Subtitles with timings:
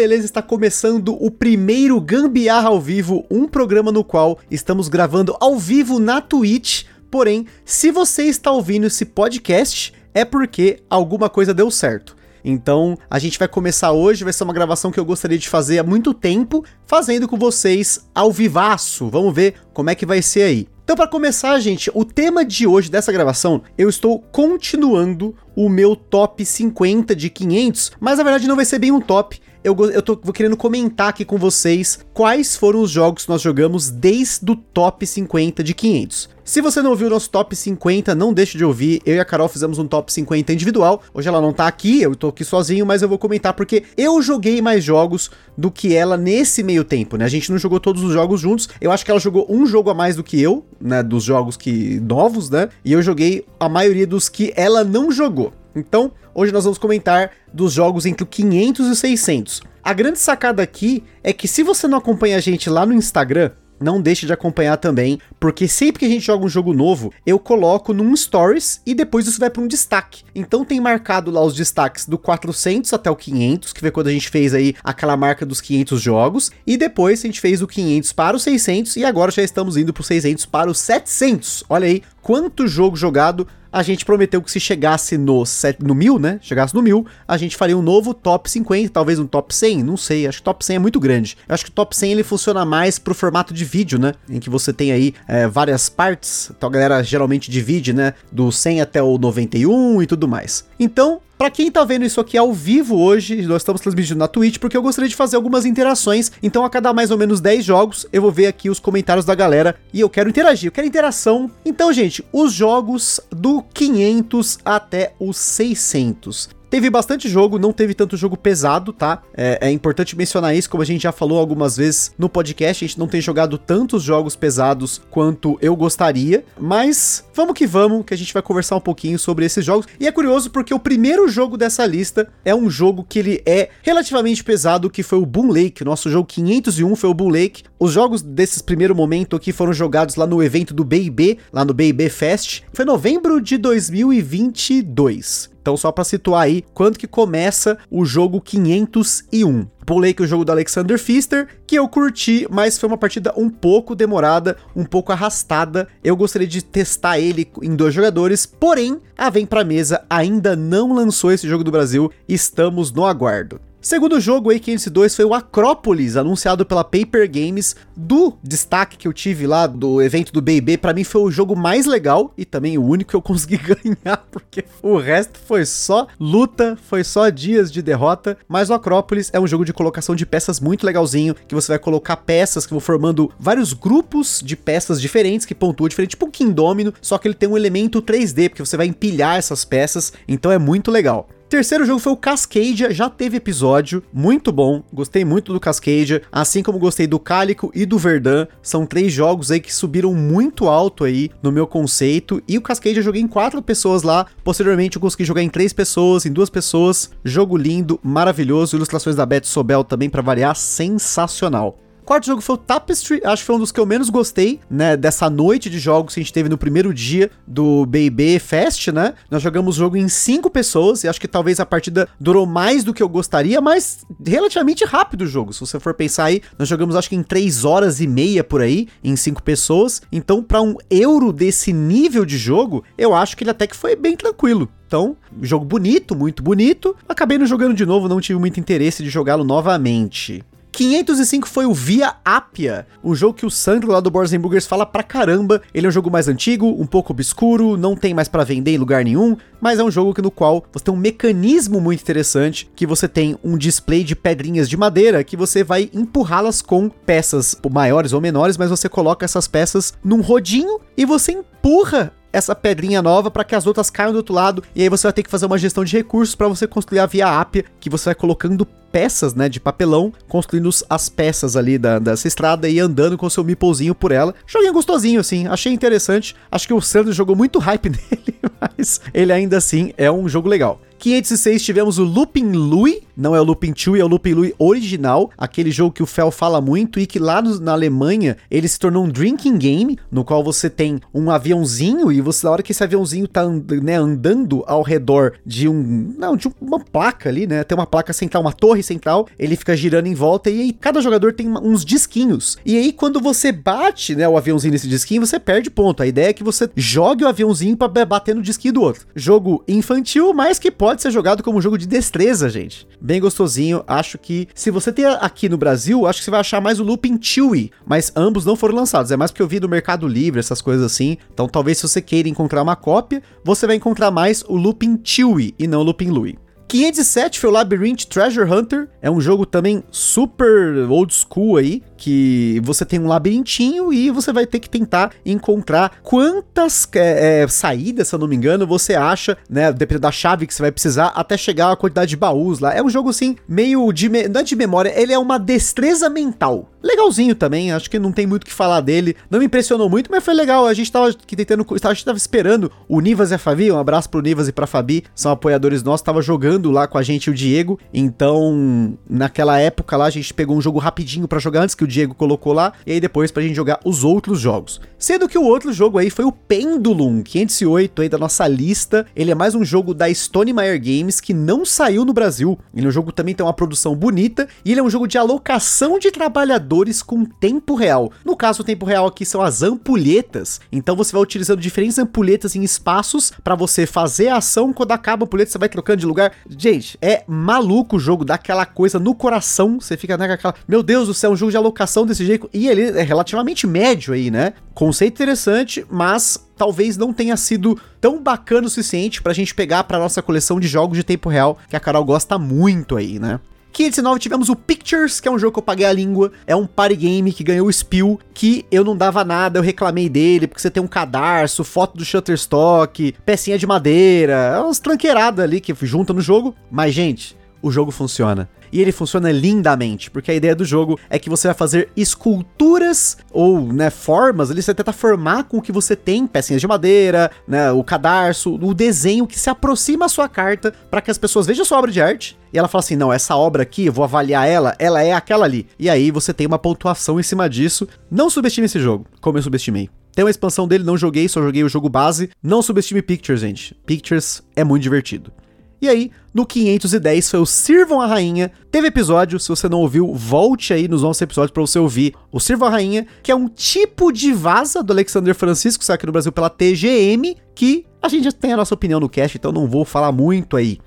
[0.00, 0.24] Beleza?
[0.24, 5.98] Está começando o primeiro Gambiarra ao vivo, um programa no qual estamos gravando ao vivo
[5.98, 6.84] na Twitch.
[7.10, 12.16] Porém, se você está ouvindo esse podcast, é porque alguma coisa deu certo.
[12.42, 15.78] Então, a gente vai começar hoje, vai ser uma gravação que eu gostaria de fazer
[15.78, 19.10] há muito tempo, fazendo com vocês ao vivaço.
[19.10, 20.66] Vamos ver como é que vai ser aí.
[20.82, 25.94] Então, para começar, gente, o tema de hoje dessa gravação, eu estou continuando o meu
[25.94, 29.38] top 50 de 500, mas na verdade não vai ser bem um top.
[29.62, 33.42] Eu, eu tô vou querendo comentar aqui com vocês quais foram os jogos que nós
[33.42, 36.30] jogamos desde o top 50 de 500.
[36.42, 39.02] Se você não ouviu o nosso top 50, não deixe de ouvir.
[39.04, 41.02] Eu e a Carol fizemos um top 50 individual.
[41.12, 44.22] Hoje ela não tá aqui, eu tô aqui sozinho, mas eu vou comentar porque eu
[44.22, 47.26] joguei mais jogos do que ela nesse meio tempo, né?
[47.26, 48.66] A gente não jogou todos os jogos juntos.
[48.80, 51.58] Eu acho que ela jogou um jogo a mais do que eu, né, dos jogos
[51.58, 52.70] que novos, né?
[52.82, 55.52] E eu joguei a maioria dos que ela não jogou.
[55.74, 59.62] Então, hoje nós vamos comentar dos jogos entre o 500 e o 600.
[59.82, 63.50] A grande sacada aqui é que se você não acompanha a gente lá no Instagram,
[63.80, 67.38] não deixe de acompanhar também, porque sempre que a gente joga um jogo novo, eu
[67.38, 70.22] coloco num stories e depois isso vai para um destaque.
[70.34, 74.12] Então tem marcado lá os destaques do 400 até o 500, que foi quando a
[74.12, 78.12] gente fez aí aquela marca dos 500 jogos, e depois a gente fez o 500
[78.12, 81.64] para o 600 e agora já estamos indo pro 600 para os 700.
[81.68, 86.18] Olha aí quanto jogo jogado a gente prometeu que se chegasse no, set, no mil,
[86.18, 86.38] né?
[86.42, 89.96] Chegasse no mil, a gente faria um novo top 50, talvez um top 100, não
[89.96, 90.26] sei.
[90.26, 91.36] Acho que top 100 é muito grande.
[91.48, 94.14] Eu acho que o top 100 ele funciona mais pro formato de vídeo, né?
[94.28, 96.50] Em que você tem aí é, várias partes.
[96.56, 98.14] Então a galera geralmente divide, né?
[98.32, 100.64] Do 100 até o 91 e tudo mais.
[100.78, 104.58] Então, para quem tá vendo isso aqui ao vivo hoje, nós estamos transmitindo na Twitch,
[104.58, 106.30] porque eu gostaria de fazer algumas interações.
[106.42, 109.34] Então, a cada mais ou menos 10 jogos, eu vou ver aqui os comentários da
[109.34, 111.50] galera e eu quero interagir, eu quero interação.
[111.64, 116.48] Então, gente, os jogos do 500 até os 600.
[116.70, 119.20] Teve bastante jogo, não teve tanto jogo pesado, tá?
[119.36, 122.86] É, é, importante mencionar isso, como a gente já falou algumas vezes no podcast, a
[122.86, 128.14] gente não tem jogado tantos jogos pesados quanto eu gostaria, mas vamos que vamos, que
[128.14, 129.88] a gente vai conversar um pouquinho sobre esses jogos.
[129.98, 133.70] E é curioso porque o primeiro jogo dessa lista é um jogo que ele é
[133.82, 135.82] relativamente pesado, que foi o Boom Lake.
[135.82, 137.64] Nosso jogo 501 foi o Boom Lake.
[137.80, 141.74] Os jogos desses primeiro momento aqui foram jogados lá no evento do B&B, lá no
[141.74, 142.62] B&B Fest.
[142.72, 145.50] Foi novembro de 2022.
[145.60, 149.66] Então, só para situar aí, quando que começa o jogo 501.
[149.84, 153.50] Pulei que o jogo do Alexander Pfister, que eu curti, mas foi uma partida um
[153.50, 155.88] pouco demorada, um pouco arrastada.
[156.02, 160.92] Eu gostaria de testar ele em dois jogadores, porém, a Vem Pra Mesa ainda não
[160.92, 163.60] lançou esse jogo do Brasil, estamos no aguardo.
[163.82, 167.74] Segundo jogo aí, 502 foi o Acrópolis, anunciado pela Paper Games.
[167.96, 171.56] Do destaque que eu tive lá do evento do BB, para mim foi o jogo
[171.56, 176.06] mais legal e também o único que eu consegui ganhar, porque o resto foi só
[176.20, 178.36] luta, foi só dias de derrota.
[178.46, 181.78] Mas o Acrópolis é um jogo de colocação de peças muito legalzinho, que você vai
[181.78, 186.30] colocar peças que vão formando vários grupos de peças diferentes, que pontuam diferente, tipo um
[186.30, 190.52] Kingdomino, só que ele tem um elemento 3D, porque você vai empilhar essas peças, então
[190.52, 191.26] é muito legal.
[191.50, 196.62] Terceiro jogo foi o Cascadia, já teve episódio, muito bom, gostei muito do Cascadia, assim
[196.62, 201.02] como gostei do Cálico e do Verdun, são três jogos aí que subiram muito alto
[201.02, 205.02] aí no meu conceito, e o Cascadia eu joguei em quatro pessoas lá, posteriormente eu
[205.02, 209.82] consegui jogar em três pessoas, em duas pessoas, jogo lindo, maravilhoso, ilustrações da Beth Sobel
[209.82, 211.76] também para variar, sensacional
[212.10, 214.96] quarto jogo foi o Tapestry, acho que foi um dos que eu menos gostei, né,
[214.96, 219.14] dessa noite de jogos que a gente teve no primeiro dia do BB Fest, né?
[219.30, 222.82] Nós jogamos o jogo em cinco pessoas e acho que talvez a partida durou mais
[222.82, 225.52] do que eu gostaria, mas relativamente rápido o jogo.
[225.52, 228.60] Se você for pensar aí, nós jogamos acho que em três horas e meia por
[228.60, 230.02] aí, em cinco pessoas.
[230.10, 233.94] Então, para um euro desse nível de jogo, eu acho que ele até que foi
[233.94, 234.68] bem tranquilo.
[234.84, 236.96] Então, jogo bonito, muito bonito.
[237.08, 240.44] Acabei não jogando de novo, não tive muito interesse de jogá-lo novamente.
[240.72, 244.86] 505 foi o Via Appia, um jogo que o Sandro lá do Boards Burgers fala
[244.86, 245.60] pra caramba.
[245.74, 248.78] Ele é um jogo mais antigo, um pouco obscuro, não tem mais para vender em
[248.78, 252.70] lugar nenhum, mas é um jogo que, no qual você tem um mecanismo muito interessante,
[252.74, 257.56] que você tem um display de pedrinhas de madeira que você vai empurrá-las com peças
[257.70, 263.02] maiores ou menores, mas você coloca essas peças num rodinho e você empurra essa pedrinha
[263.02, 264.62] nova para que as outras caiam do outro lado.
[264.74, 267.06] E aí você vai ter que fazer uma gestão de recursos para você construir a
[267.06, 271.98] via ápia, que você vai colocando peças, né, de papelão, construindo as peças ali da,
[271.98, 274.34] dessa estrada e andando com o seu meeplezinho por ela.
[274.46, 276.34] Joguinho gostosinho, assim, achei interessante.
[276.50, 280.48] Acho que o Sandro jogou muito hype nele, mas ele ainda assim é um jogo
[280.48, 280.80] legal.
[281.00, 285.30] 506 tivemos o Looping Louie, não é o Looping 2, é o Looping Louie original,
[285.36, 288.78] aquele jogo que o Fel fala muito e que lá no, na Alemanha ele se
[288.78, 292.72] tornou um drinking game, no qual você tem um aviãozinho e você na hora que
[292.72, 293.48] esse aviãozinho tá
[293.82, 298.12] né, andando ao redor de um, não, de uma placa ali, né, tem uma placa
[298.12, 301.82] central, uma torre central, ele fica girando em volta e aí cada jogador tem uns
[301.82, 302.58] disquinhos.
[302.64, 306.02] E aí quando você bate, né, o aviãozinho nesse disquinho, você perde ponto.
[306.02, 309.06] A ideia é que você jogue o aviãozinho para bater no disquinho do outro.
[309.14, 312.84] Jogo infantil, mas que pode pode ser jogado como um jogo de destreza, gente.
[313.00, 313.84] Bem gostosinho.
[313.86, 316.82] Acho que se você tem aqui no Brasil, acho que você vai achar mais o
[316.82, 319.12] Looping Chewy, mas ambos não foram lançados.
[319.12, 321.16] É mais porque eu vi no Mercado Livre essas coisas assim.
[321.32, 325.54] Então talvez se você queira encontrar uma cópia, você vai encontrar mais o Looping Chewy
[325.56, 326.36] e não o Looping Louie.
[326.66, 328.88] 507 foi o Labyrinth Treasure Hunter.
[329.00, 334.32] É um jogo também super old school aí, que você tem um labirintinho e você
[334.32, 338.94] vai ter que tentar encontrar quantas é, é, saídas, se eu não me engano, você
[338.94, 339.70] acha, né?
[339.70, 342.72] Dependendo da chave que você vai precisar, até chegar a quantidade de baús lá.
[342.72, 344.08] É um jogo assim, meio de.
[344.08, 346.70] Não é de memória, ele é uma destreza mental.
[346.82, 349.14] Legalzinho também, acho que não tem muito o que falar dele.
[349.28, 350.66] Não me impressionou muito, mas foi legal.
[350.66, 351.66] A gente tava tentando.
[351.82, 353.70] A gente tava esperando o Nivas e a Fabi.
[353.70, 356.00] Um abraço pro Nivas e pra Fabi, são apoiadores nossos.
[356.00, 357.78] Tava jogando lá com a gente o Diego.
[357.92, 361.89] Então, naquela época lá, a gente pegou um jogo rapidinho para jogar antes que o
[361.90, 364.80] Diego colocou lá, e aí depois pra gente jogar os outros jogos.
[364.98, 369.06] Sendo que o outro jogo aí foi o Pendulum 508 aí da nossa lista.
[369.16, 372.58] Ele é mais um jogo da Stone Meyer Games que não saiu no Brasil.
[372.74, 375.16] Ele é um jogo também tem uma produção bonita e ele é um jogo de
[375.18, 378.12] alocação de trabalhadores com tempo real.
[378.24, 380.60] No caso, o tempo real aqui são as ampulhetas.
[380.70, 384.72] Então você vai utilizando diferentes ampulhetas em espaços para você fazer a ação.
[384.72, 386.32] Quando acaba a ampulheta, você vai trocando de lugar.
[386.48, 389.80] Gente, é maluco o jogo, dá aquela coisa no coração.
[389.80, 392.48] Você fica naquela, meu Deus do céu, um jogo de alocação alocação desse jeito.
[392.52, 394.52] E ele é relativamente médio aí, né?
[394.74, 399.98] Conceito interessante, mas talvez não tenha sido tão bacana o suficiente pra gente pegar pra
[399.98, 403.40] nossa coleção de jogos de tempo real, que a Carol gosta muito aí, né?
[403.72, 406.32] 509 tivemos o Pictures, que é um jogo que eu paguei a língua.
[406.44, 410.08] É um party game que ganhou o Spill, que eu não dava nada, eu reclamei
[410.08, 415.44] dele, porque você tem um cadarço, foto do Shutterstock, pecinha de madeira, é umas tranqueiradas
[415.44, 416.52] ali que junta no jogo.
[416.68, 421.18] Mas, gente, o jogo funciona e ele funciona lindamente, porque a ideia do jogo é
[421.18, 425.72] que você vai fazer esculturas ou, né, formas, ali você tenta formar com o que
[425.72, 430.28] você tem, pecinhas de madeira, né, o cadarço, o desenho que se aproxima à sua
[430.28, 432.96] carta para que as pessoas vejam a sua obra de arte e ela fala assim:
[432.96, 435.66] "Não, essa obra aqui, eu vou avaliar ela, ela é aquela ali".
[435.78, 437.86] E aí você tem uma pontuação em cima disso.
[438.10, 439.88] Não subestime esse jogo, como eu subestimei.
[440.12, 442.30] Tem uma expansão dele, não joguei, só joguei o jogo base.
[442.42, 443.74] Não subestime Pictures, gente.
[443.86, 445.32] Pictures é muito divertido.
[445.80, 448.52] E aí, no 510 foi o Sirvam a Rainha.
[448.70, 452.38] Teve episódio, se você não ouviu, volte aí nos nossos episódios para você ouvir o
[452.38, 456.12] Sirvam a Rainha, que é um tipo de vaza do Alexander Francisco, sai aqui no
[456.12, 459.66] Brasil pela TGM, que a gente já tem a nossa opinião no cast, então não
[459.66, 460.78] vou falar muito aí.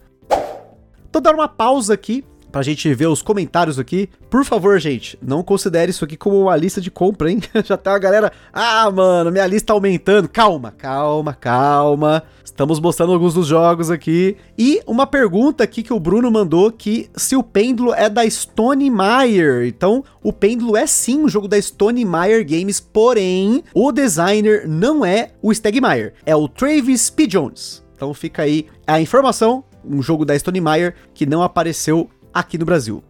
[1.12, 2.24] Tô dando uma pausa aqui
[2.54, 4.08] pra gente ver os comentários aqui.
[4.30, 7.40] Por favor, gente, não considere isso aqui como uma lista de compra, hein?
[7.66, 10.30] Já tá a galera, ah, mano, minha lista tá aumentando.
[10.30, 12.22] Calma, calma, calma.
[12.46, 14.38] Estamos mostrando alguns dos jogos aqui.
[14.56, 18.88] E uma pergunta aqui que o Bruno mandou que se o pêndulo é da Stone
[18.88, 19.66] Meyer.
[19.66, 25.04] Então, o pêndulo é sim um jogo da Stone Meyer Games, porém, o designer não
[25.04, 27.26] é o Stegmaier, é o Travis P.
[27.26, 27.84] Jones.
[27.96, 32.66] Então fica aí a informação, um jogo da Stone Meyer que não apareceu aqui no
[32.66, 33.04] Brasil.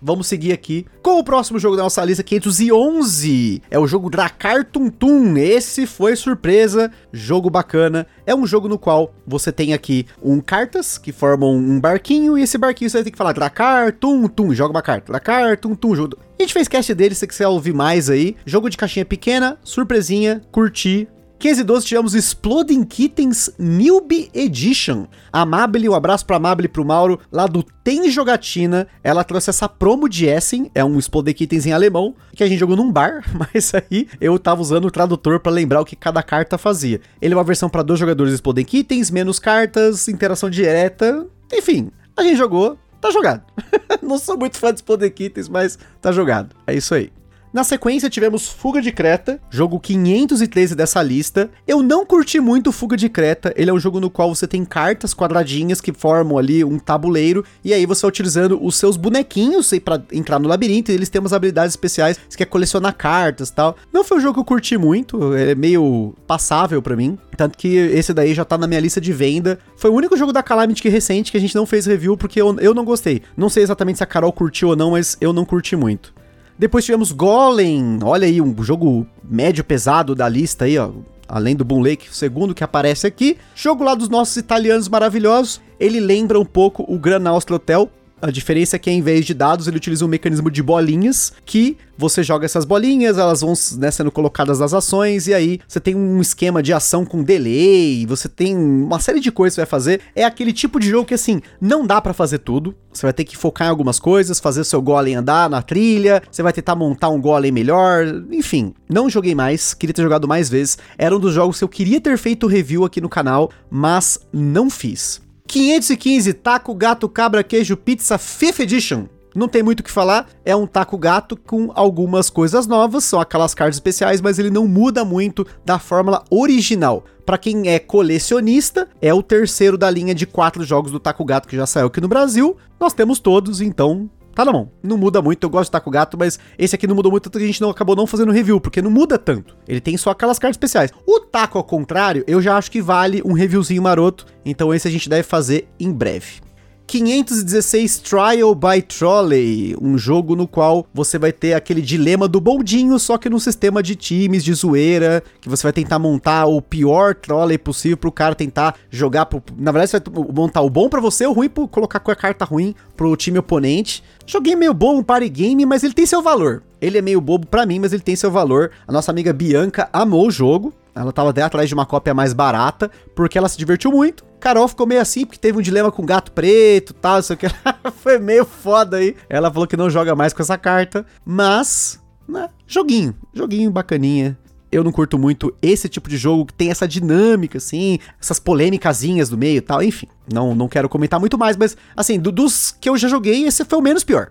[0.00, 3.60] Vamos seguir aqui com o próximo jogo da nossa lista, 511.
[3.68, 5.36] É o jogo Dracar Tum Tum.
[5.36, 8.06] Esse foi surpresa, jogo bacana.
[8.24, 12.42] É um jogo no qual você tem aqui um cartas que formam um barquinho e
[12.42, 15.10] esse barquinho você ter que falar Dracar Tum Tum, joga uma carta.
[15.10, 16.16] Dracar Tum Tum, jogo.
[16.38, 18.36] A gente fez cast dele, se você quiser ouvir mais aí.
[18.46, 21.08] Jogo de caixinha pequena, surpresinha, curti,
[21.38, 25.06] 15 e 12 tivemos Exploding Kittens Newbie Edition.
[25.32, 28.88] A um abraço pra e pro Mauro, lá do Tem Jogatina.
[29.04, 32.58] Ela trouxe essa promo de Essen, é um Exploding Kittens em alemão, que a gente
[32.58, 36.24] jogou num bar, mas aí eu tava usando o tradutor para lembrar o que cada
[36.24, 37.00] carta fazia.
[37.22, 41.92] Ele é uma versão para dois jogadores Exploding Kittens, menos cartas, interação direta, enfim.
[42.16, 43.44] A gente jogou, tá jogado.
[44.02, 46.56] Não sou muito fã de Exploding Kittens, mas tá jogado.
[46.66, 47.12] É isso aí.
[47.50, 51.50] Na sequência tivemos Fuga de Creta, jogo 513 dessa lista.
[51.66, 54.66] Eu não curti muito Fuga de Creta, ele é um jogo no qual você tem
[54.66, 59.72] cartas quadradinhas que formam ali um tabuleiro e aí você vai utilizando os seus bonequinhos
[59.82, 63.76] para entrar no labirinto e eles têm umas habilidades especiais, você quer colecionar cartas, tal.
[63.90, 67.76] Não foi um jogo que eu curti muito, é meio passável para mim, tanto que
[67.76, 69.58] esse daí já tá na minha lista de venda.
[69.74, 72.58] Foi o único jogo da Calamity recente que a gente não fez review porque eu,
[72.60, 73.22] eu não gostei.
[73.34, 76.12] Não sei exatamente se a Carol curtiu ou não, mas eu não curti muito.
[76.58, 80.90] Depois tivemos Golem, olha aí, um jogo médio pesado da lista aí, ó.
[81.28, 83.36] Além do Boom Lake, segundo que aparece aqui.
[83.54, 85.60] Jogo lá dos nossos italianos maravilhosos.
[85.78, 87.88] Ele lembra um pouco o Gran Austria Hotel,
[88.20, 91.76] a diferença é que, em vez de dados, ele utiliza um mecanismo de bolinhas que
[91.96, 95.96] você joga essas bolinhas, elas vão né, sendo colocadas nas ações, e aí você tem
[95.96, 99.70] um esquema de ação com delay, você tem uma série de coisas que você vai
[99.70, 100.00] fazer.
[100.14, 102.74] É aquele tipo de jogo que, assim, não dá para fazer tudo.
[102.92, 106.42] Você vai ter que focar em algumas coisas, fazer seu golem andar na trilha, você
[106.42, 108.74] vai tentar montar um golem melhor, enfim.
[108.88, 110.78] Não joguei mais, queria ter jogado mais vezes.
[110.96, 114.70] Era um dos jogos que eu queria ter feito review aqui no canal, mas não
[114.70, 115.20] fiz.
[115.48, 119.06] 515 Taco Gato Cabra Queijo Pizza Fifth Edition.
[119.34, 123.18] Não tem muito o que falar, é um taco gato com algumas coisas novas, são
[123.18, 127.04] aquelas cartas especiais, mas ele não muda muito da fórmula original.
[127.24, 131.48] Para quem é colecionista, é o terceiro da linha de quatro jogos do Taco Gato
[131.48, 132.56] que já saiu aqui no Brasil.
[132.78, 134.70] Nós temos todos, então tá na mão.
[134.80, 137.38] Não muda muito, eu gosto de Taco Gato, mas esse aqui não mudou muito, tanto
[137.38, 139.56] que a gente não acabou não fazendo review, porque não muda tanto.
[139.66, 140.92] Ele tem só aquelas cartas especiais.
[141.04, 144.90] O Taco, ao contrário, eu já acho que vale um reviewzinho maroto, então esse a
[144.92, 146.47] gente deve fazer em breve.
[146.88, 152.98] 516 Trial by Trolley, um jogo no qual você vai ter aquele dilema do bondinho,
[152.98, 157.14] só que num sistema de times, de zoeira, que você vai tentar montar o pior
[157.14, 159.42] trolley possível pro cara tentar jogar pro...
[159.58, 162.16] Na verdade, você vai montar o bom para você, o ruim pro colocar com a
[162.16, 164.02] carta ruim pro time oponente.
[164.26, 166.62] Joguei meio bobo, um party game, mas ele tem seu valor.
[166.80, 168.70] Ele é meio bobo para mim, mas ele tem seu valor.
[168.86, 170.72] A nossa amiga Bianca amou o jogo.
[170.98, 174.24] Ela tava até atrás de uma cópia mais barata, porque ela se divertiu muito.
[174.40, 177.38] Carol ficou meio assim, porque teve um dilema com gato preto tal, não sei o
[177.38, 177.46] que.
[178.02, 179.14] Foi meio foda aí.
[179.28, 181.06] Ela falou que não joga mais com essa carta.
[181.24, 183.14] Mas, né, joguinho.
[183.32, 184.36] Joguinho bacaninha.
[184.70, 189.28] Eu não curto muito esse tipo de jogo que tem essa dinâmica, assim, essas polêmicazinhas
[189.28, 189.82] do meio e tal.
[189.82, 193.44] Enfim, não, não quero comentar muito mais, mas, assim, do, dos que eu já joguei,
[193.44, 194.30] esse foi o menos pior.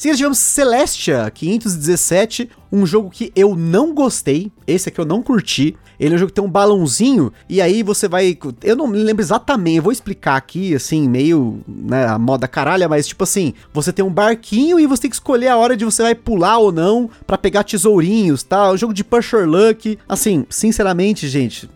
[0.00, 5.76] Seguida tivemos Celestia 517, um jogo que eu não gostei, esse aqui eu não curti.
[5.98, 8.34] Ele é um jogo que tem um balãozinho, e aí você vai.
[8.64, 12.88] Eu não me lembro exatamente, eu vou explicar aqui, assim, meio, né, a moda caralha,
[12.88, 15.84] mas tipo assim, você tem um barquinho e você tem que escolher a hora de
[15.84, 18.68] você vai pular ou não para pegar tesourinhos, tá?
[18.68, 19.98] É um jogo de pusher luck.
[20.08, 21.68] Assim, sinceramente, gente,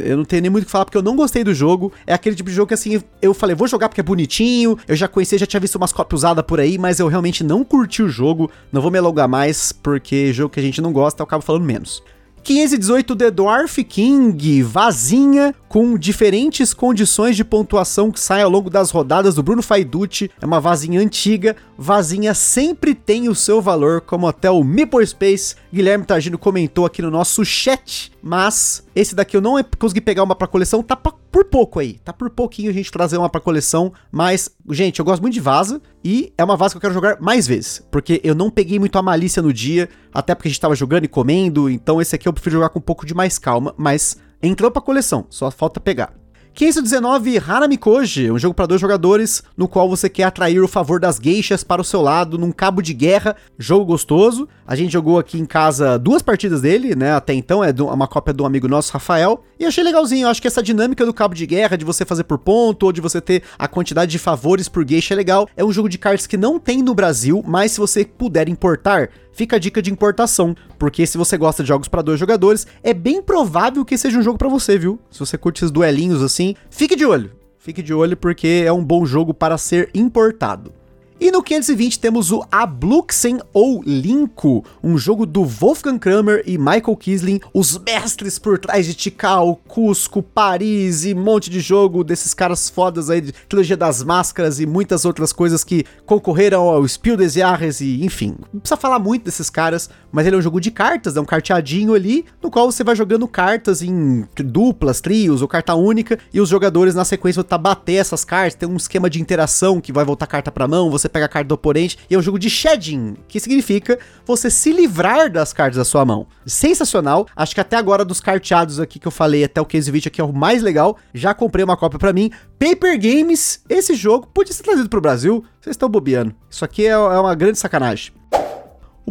[0.00, 1.92] eu não tenho nem muito o que falar porque eu não gostei do jogo.
[2.06, 4.76] É aquele tipo de jogo que assim, eu falei, vou jogar porque é bonitinho.
[4.86, 7.64] Eu já conhecia, já tinha visto umas cópias usadas por aí, mas eu realmente não
[7.64, 8.50] curti o jogo.
[8.72, 11.64] Não vou me alongar mais porque jogo que a gente não gosta, eu acabo falando
[11.64, 12.02] menos.
[12.42, 18.90] 518 The Dwarf King, vazinha com diferentes condições de pontuação que sai ao longo das
[18.90, 20.30] rodadas do Bruno Faiducci.
[20.40, 25.54] É uma vazinha antiga, vazinha sempre tem o seu valor, como até o Meeple Space
[25.72, 28.10] Guilherme Targino comentou aqui no nosso chat.
[28.22, 30.96] Mas esse daqui eu não consegui pegar uma pra coleção, tá
[31.30, 35.04] por pouco aí, tá por pouquinho a gente trazer uma pra coleção, mas, gente, eu
[35.04, 38.20] gosto muito de vaza e é uma vaza que eu quero jogar mais vezes, porque
[38.24, 41.08] eu não peguei muito a malícia no dia, até porque a gente tava jogando e
[41.08, 44.70] comendo, então esse aqui eu prefiro jogar com um pouco de mais calma, mas Entrou
[44.70, 46.14] pra coleção, só falta pegar.
[46.54, 51.18] 519 Haramikoji, um jogo para dois jogadores, no qual você quer atrair o favor das
[51.18, 54.48] geixas para o seu lado num cabo de guerra, jogo gostoso.
[54.66, 57.12] A gente jogou aqui em casa duas partidas dele, né?
[57.12, 60.28] Até então é uma cópia do amigo nosso, Rafael, e achei legalzinho.
[60.28, 63.00] Acho que essa dinâmica do cabo de guerra, de você fazer por ponto, ou de
[63.00, 65.48] você ter a quantidade de favores por geisha é legal.
[65.56, 69.10] É um jogo de cartas que não tem no Brasil, mas se você puder importar,
[69.40, 72.92] fica a dica de importação, porque se você gosta de jogos para dois jogadores, é
[72.92, 75.00] bem provável que seja um jogo para você, viu?
[75.10, 77.32] Se você curte esses duelinhos assim, fique de olho.
[77.58, 80.74] Fique de olho porque é um bom jogo para ser importado.
[81.20, 86.96] E no 520 temos o Abluxen ou Linko, um jogo do Wolfgang Kramer e Michael
[86.96, 92.32] Kisling, os mestres por trás de Tikal, Cusco, Paris e um monte de jogo desses
[92.32, 97.18] caras fodas aí de Trilogia das Máscaras e muitas outras coisas que concorreram ao Spiel
[97.18, 98.36] des Jahres e enfim.
[98.50, 101.26] Não precisa falar muito desses caras, mas ele é um jogo de cartas, é um
[101.26, 106.40] carteadinho ali, no qual você vai jogando cartas em duplas, trios ou carta única e
[106.40, 109.92] os jogadores na sequência vão tá bater essas cartas, tem um esquema de interação que
[109.92, 112.38] vai voltar carta para mão, você pega a carta do oponente, e é um jogo
[112.38, 116.26] de shedding, que significa você se livrar das cartas da sua mão.
[116.46, 120.08] Sensacional, acho que até agora dos carteados aqui que eu falei, até o case 20
[120.08, 122.30] aqui é o mais legal, já comprei uma cópia para mim.
[122.58, 126.34] Paper Games, esse jogo podia ser trazido pro Brasil, vocês estão bobeando.
[126.48, 128.12] Isso aqui é, é uma grande sacanagem.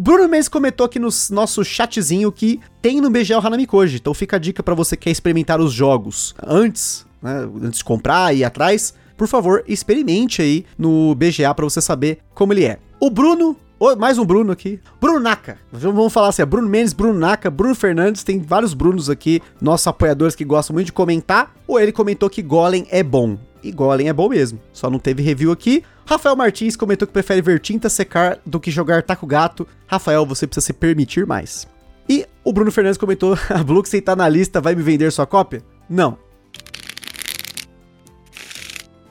[0.00, 4.36] Bruno Mendes comentou aqui no nosso chatzinho que tem no BGL Hanami Koji, então fica
[4.36, 8.38] a dica para você que quer experimentar os jogos antes, né, antes de comprar e
[8.38, 12.78] ir atrás, por favor, experimente aí no BGA para você saber como ele é.
[12.98, 13.54] O Bruno
[13.98, 14.80] mais um Bruno aqui.
[14.98, 15.58] Bruno Naka.
[15.70, 18.24] Vamos falar assim: é Bruno Mendes, Bruno Naka, Bruno Fernandes.
[18.24, 21.54] Tem vários Brunos aqui, nossos apoiadores que gostam muito de comentar.
[21.66, 23.36] Ou ele comentou que Golem é bom.
[23.62, 24.58] E Golem é bom mesmo.
[24.72, 25.84] Só não teve review aqui.
[26.06, 29.68] Rafael Martins comentou que prefere ver tinta secar do que jogar taco gato.
[29.86, 31.68] Rafael, você precisa se permitir mais.
[32.08, 35.62] E o Bruno Fernandes comentou: a Bluxen tá na lista, vai me vender sua cópia?
[35.90, 36.16] Não.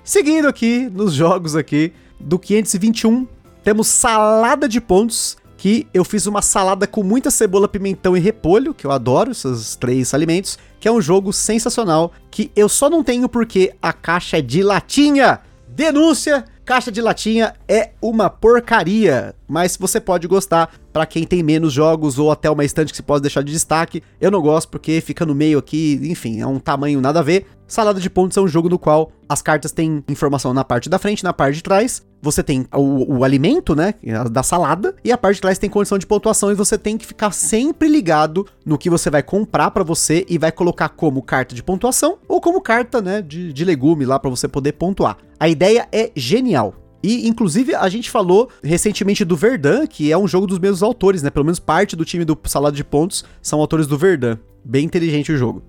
[0.09, 3.27] Seguindo aqui nos jogos aqui do 521,
[3.63, 8.73] temos salada de pontos, que eu fiz uma salada com muita cebola, pimentão e repolho,
[8.73, 13.03] que eu adoro esses três alimentos, que é um jogo sensacional, que eu só não
[13.03, 15.41] tenho porque a caixa é de latinha.
[15.67, 16.43] Denúncia!
[16.69, 22.19] Caixa de latinha é uma porcaria, mas você pode gostar para quem tem menos jogos
[22.19, 24.03] ou até uma estante que se pode deixar de destaque.
[24.21, 27.47] Eu não gosto porque fica no meio aqui, enfim, é um tamanho nada a ver.
[27.67, 30.99] Salada de pontos é um jogo no qual as cartas têm informação na parte da
[30.99, 32.03] frente, na parte de trás.
[32.21, 33.93] Você tem o, o alimento, né,
[34.29, 37.05] da salada, e a parte de trás tem condição de pontuação e você tem que
[37.05, 41.55] ficar sempre ligado no que você vai comprar para você e vai colocar como carta
[41.55, 45.17] de pontuação ou como carta, né, de, de legume lá para você poder pontuar.
[45.39, 46.75] A ideia é genial.
[47.01, 51.23] E, inclusive, a gente falou recentemente do Verdun, que é um jogo dos mesmos autores,
[51.23, 51.29] né?
[51.29, 54.35] Pelo menos parte do time do Salado de Pontos são autores do Verdun.
[54.65, 55.63] Bem inteligente o jogo.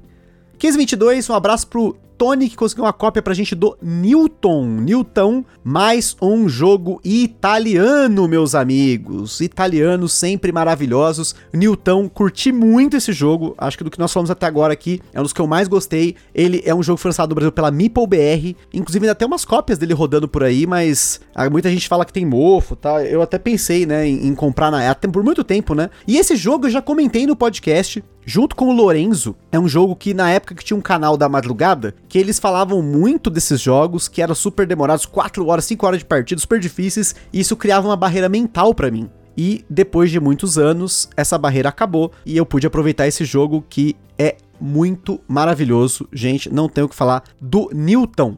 [0.54, 4.66] 1522, um abraço pro Tony, que conseguiu uma cópia pra gente do Newton.
[4.66, 9.40] Newton, mais um jogo italiano, meus amigos.
[9.40, 11.34] Italianos sempre maravilhosos.
[11.50, 13.54] Newton, curti muito esse jogo.
[13.56, 15.66] Acho que do que nós falamos até agora aqui, é um dos que eu mais
[15.66, 16.14] gostei.
[16.34, 18.54] Ele é um jogo que foi lançado no Brasil pela Meeple BR.
[18.74, 22.12] Inclusive, ainda tem umas cópias dele rodando por aí, mas ah, muita gente fala que
[22.12, 23.02] tem mofo, tá?
[23.02, 25.88] Eu até pensei, né, em, em comprar na por muito tempo, né?
[26.06, 29.96] E esse jogo eu já comentei no podcast junto com o Lorenzo, é um jogo
[29.96, 34.08] que na época que tinha um canal da madrugada, que eles falavam muito desses jogos,
[34.08, 37.86] que eram super demorados, 4 horas, 5 horas de partida, super difíceis, e isso criava
[37.86, 39.08] uma barreira mental para mim.
[39.36, 43.96] E depois de muitos anos, essa barreira acabou e eu pude aproveitar esse jogo que
[44.18, 46.06] é muito maravilhoso.
[46.12, 48.36] Gente, não tenho o que falar do Newton.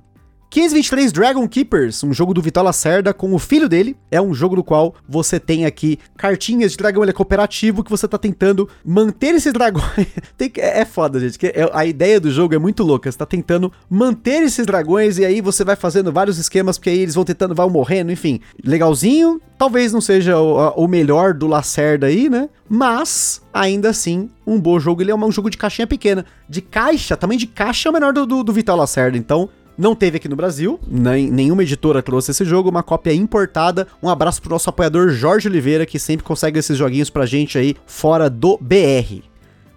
[0.55, 3.97] 1523 Dragon Keepers, um jogo do Vitor Lacerda com o filho dele.
[4.11, 7.91] É um jogo no qual você tem aqui cartinhas de dragão, ele é cooperativo, que
[7.91, 10.07] você tá tentando manter esses dragões.
[10.37, 13.11] tem, é, é foda, gente, que é, a ideia do jogo é muito louca.
[13.11, 16.99] Você tá tentando manter esses dragões e aí você vai fazendo vários esquemas, porque aí
[16.99, 18.39] eles vão tentando, vão morrendo, enfim.
[18.63, 22.51] Legalzinho, talvez não seja o, o melhor do Lacerda aí, né?
[22.69, 25.01] Mas, ainda assim, um bom jogo.
[25.01, 26.27] Ele é um jogo de caixinha pequena.
[26.47, 29.17] De caixa, também de caixa é o menor do, do, do Vital Lacerda.
[29.17, 29.49] Então,
[29.83, 33.89] não teve aqui no Brasil, nem, nenhuma editora trouxe esse jogo, uma cópia importada.
[34.03, 37.75] Um abraço pro nosso apoiador Jorge Oliveira, que sempre consegue esses joguinhos pra gente aí
[37.85, 39.23] fora do BR.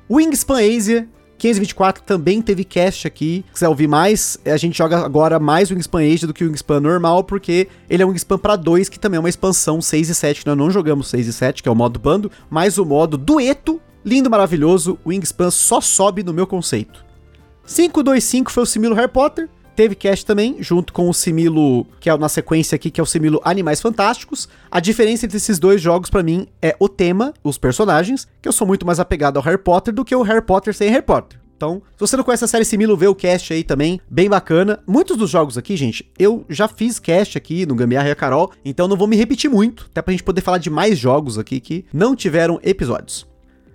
[0.10, 3.44] Wingspan Asia 524 também teve cast aqui.
[3.48, 6.80] Se quiser ouvir mais, a gente joga agora mais Wingspan Asia do que o Wingspan
[6.80, 10.16] normal, porque ele é um Wingspan para 2, que também é uma expansão 6 e
[10.16, 12.86] 7, que nós não jogamos 6 e 7, que é o modo bando, mas o
[12.86, 17.04] modo dueto, lindo, maravilhoso, o Wingspan só sobe no meu conceito.
[17.66, 22.18] 525 foi o Similo Harry Potter, Teve cast também, junto com o Similo, que é
[22.18, 24.48] na sequência aqui, que é o Similo Animais Fantásticos.
[24.72, 28.54] A diferença entre esses dois jogos, para mim, é o tema, os personagens, que eu
[28.54, 31.40] sou muito mais apegado ao Harry Potter do que o Harry Potter sem Harry Potter.
[31.58, 34.80] Então, se você não conhece a série Similo, vê o cast aí também, bem bacana.
[34.88, 38.52] Muitos dos jogos aqui, gente, eu já fiz cast aqui no Gambiarra e a Carol,
[38.64, 41.60] então não vou me repetir muito, até pra gente poder falar de mais jogos aqui
[41.60, 43.26] que não tiveram episódios.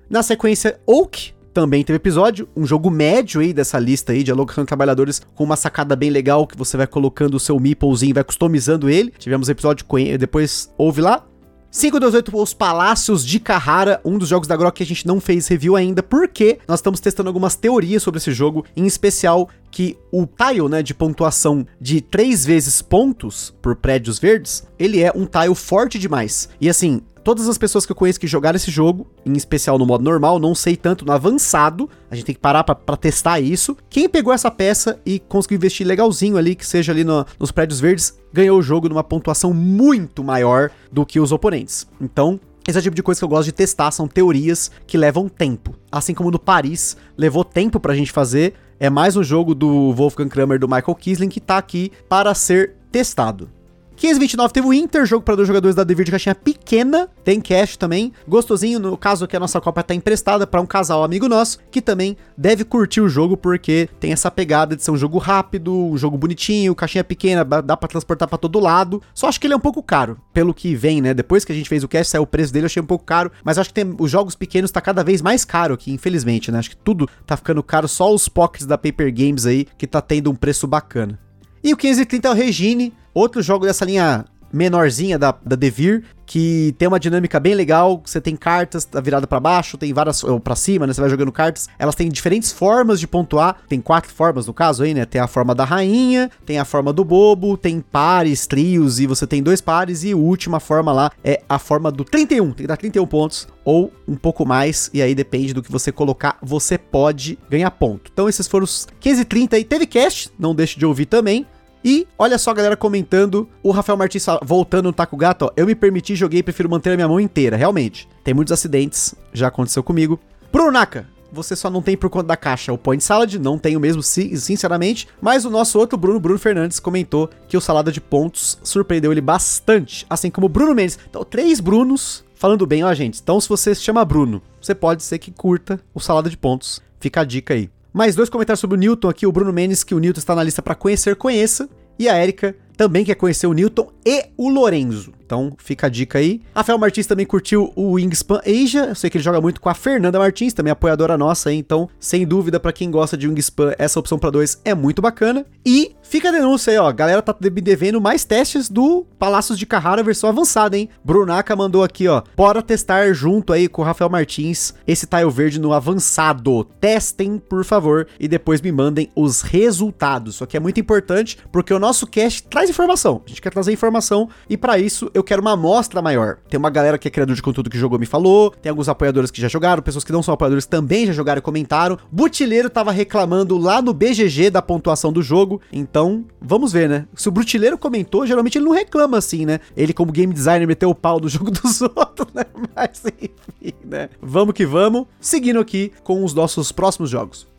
[0.08, 4.64] Na sequência, Oak, também teve episódio, um jogo médio aí dessa lista aí de alocação
[4.64, 8.24] de trabalhadores com uma sacada bem legal que você vai colocando o seu meeplezinho, vai
[8.24, 9.12] customizando ele.
[9.18, 11.26] Tivemos episódio com ele, depois ouve lá.
[11.70, 15.46] 528 Os Palácios de Carrara, um dos jogos da Grok que a gente não fez
[15.46, 20.26] review ainda, porque nós estamos testando algumas teorias sobre esse jogo, em especial que o
[20.26, 25.54] tile, né, de pontuação de 3 vezes pontos por prédios verdes, ele é um tile
[25.54, 26.48] forte demais.
[26.60, 29.86] E assim, todas as pessoas que eu conheço que jogaram esse jogo, em especial no
[29.86, 33.76] modo normal, não sei tanto no avançado, a gente tem que parar para testar isso.
[33.88, 37.80] Quem pegou essa peça e conseguiu investir legalzinho ali, que seja ali no, nos prédios
[37.80, 41.86] verdes, ganhou o jogo numa pontuação muito maior do que os oponentes.
[42.00, 44.98] Então, esse é o tipo de coisa que eu gosto de testar, são teorias que
[44.98, 45.74] levam tempo.
[45.90, 50.30] Assim como no Paris levou tempo pra gente fazer, é mais um jogo do Wolfgang
[50.30, 53.59] Kramer do Michael Kisling que tá aqui para ser testado.
[54.00, 57.76] 529 teve o Inter, jogo para dois jogadores da Devir de caixinha pequena, tem cash
[57.76, 61.58] também, gostosinho, no caso que a nossa Copa tá emprestada para um casal amigo nosso,
[61.70, 65.76] que também deve curtir o jogo, porque tem essa pegada de ser um jogo rápido,
[65.76, 69.52] um jogo bonitinho, caixinha pequena, dá para transportar para todo lado, só acho que ele
[69.52, 72.10] é um pouco caro, pelo que vem, né, depois que a gente fez o cast,
[72.10, 74.34] saiu o preço dele, eu achei um pouco caro, mas acho que tem, os jogos
[74.34, 77.86] pequenos tá cada vez mais caro aqui, infelizmente, né, acho que tudo tá ficando caro,
[77.86, 81.18] só os pockets da Paper Games aí, que tá tendo um preço bacana.
[81.62, 86.76] E o 530 é o Regine, outro jogo dessa linha menorzinha da, da Devir, que
[86.78, 88.00] tem uma dinâmica bem legal.
[88.04, 90.92] Você tem cartas tá virada para baixo, tem várias ou para cima, né?
[90.92, 91.68] Você vai jogando cartas.
[91.76, 93.56] Elas têm diferentes formas de pontuar.
[93.68, 95.04] Tem quatro formas no caso aí, né?
[95.04, 99.26] Tem a forma da rainha, tem a forma do bobo, tem pares, trios e você
[99.26, 102.52] tem dois pares e a última forma lá é a forma do 31.
[102.52, 105.90] Tem que dar 31 pontos ou um pouco mais e aí depende do que você
[105.90, 108.08] colocar, você pode ganhar ponto.
[108.12, 109.64] Então esses foram os 15 e 30 aí.
[109.64, 111.44] Teve cast, não deixe de ouvir também.
[111.84, 115.66] E olha só a galera comentando, o Rafael Martins voltando no Taco Gato, ó, eu
[115.66, 118.08] me permiti, joguei, prefiro manter a minha mão inteira, realmente.
[118.22, 120.20] Tem muitos acidentes, já aconteceu comigo.
[120.52, 123.80] Bruno Naka, você só não tem por conta da caixa o Point Salad, não tenho
[123.80, 128.58] mesmo, sinceramente, mas o nosso outro Bruno, Bruno Fernandes, comentou que o Salada de Pontos
[128.62, 130.98] surpreendeu ele bastante, assim como o Bruno Mendes.
[131.08, 133.20] Então, três Brunos falando bem, ó, gente.
[133.22, 136.82] Então, se você se chama Bruno, você pode ser que curta o Salada de Pontos.
[136.98, 137.70] Fica a dica aí.
[137.92, 139.26] Mais dois comentários sobre o Newton aqui.
[139.26, 141.68] O Bruno Mendes, que o Newton está na lista para conhecer, conheça.
[141.98, 145.12] E a Erika também quer conhecer o Newton e o Lorenzo.
[145.30, 146.40] Então fica a dica aí.
[146.52, 148.86] Rafael Martins também curtiu o Wingspan Asia.
[148.86, 151.56] Eu sei que ele joga muito com a Fernanda Martins, também apoiadora nossa, aí.
[151.56, 155.46] Então, sem dúvida, para quem gosta de Wingspan, essa opção para dois é muito bacana.
[155.64, 156.88] E fica a denúncia aí, ó.
[156.88, 160.88] A galera tá me devendo mais testes do Palácios de Carrara versão avançada, hein?
[161.04, 162.22] Brunaca mandou aqui, ó.
[162.36, 166.64] Bora testar junto aí com o Rafael Martins esse tile verde no avançado.
[166.80, 170.34] Testem, por favor, e depois me mandem os resultados.
[170.34, 173.22] Isso aqui é muito importante porque o nosso cast traz informação.
[173.24, 176.38] A gente quer trazer informação e para isso eu eu quero uma amostra maior.
[176.48, 179.30] Tem uma galera que é criador de conteúdo que jogou me falou, tem alguns apoiadores
[179.30, 181.98] que já jogaram, pessoas que não são apoiadores também já jogaram e comentaram.
[182.10, 187.06] Butileiro tava reclamando lá no BGG da pontuação do jogo, então vamos ver, né?
[187.14, 189.60] Se o Brutileiro comentou, geralmente ele não reclama assim, né?
[189.76, 192.44] Ele como game designer meteu o pau do jogo dos outros, né?
[192.74, 194.08] Mas enfim, né?
[194.22, 195.06] Vamos que vamos.
[195.20, 197.49] Seguindo aqui com os nossos próximos jogos.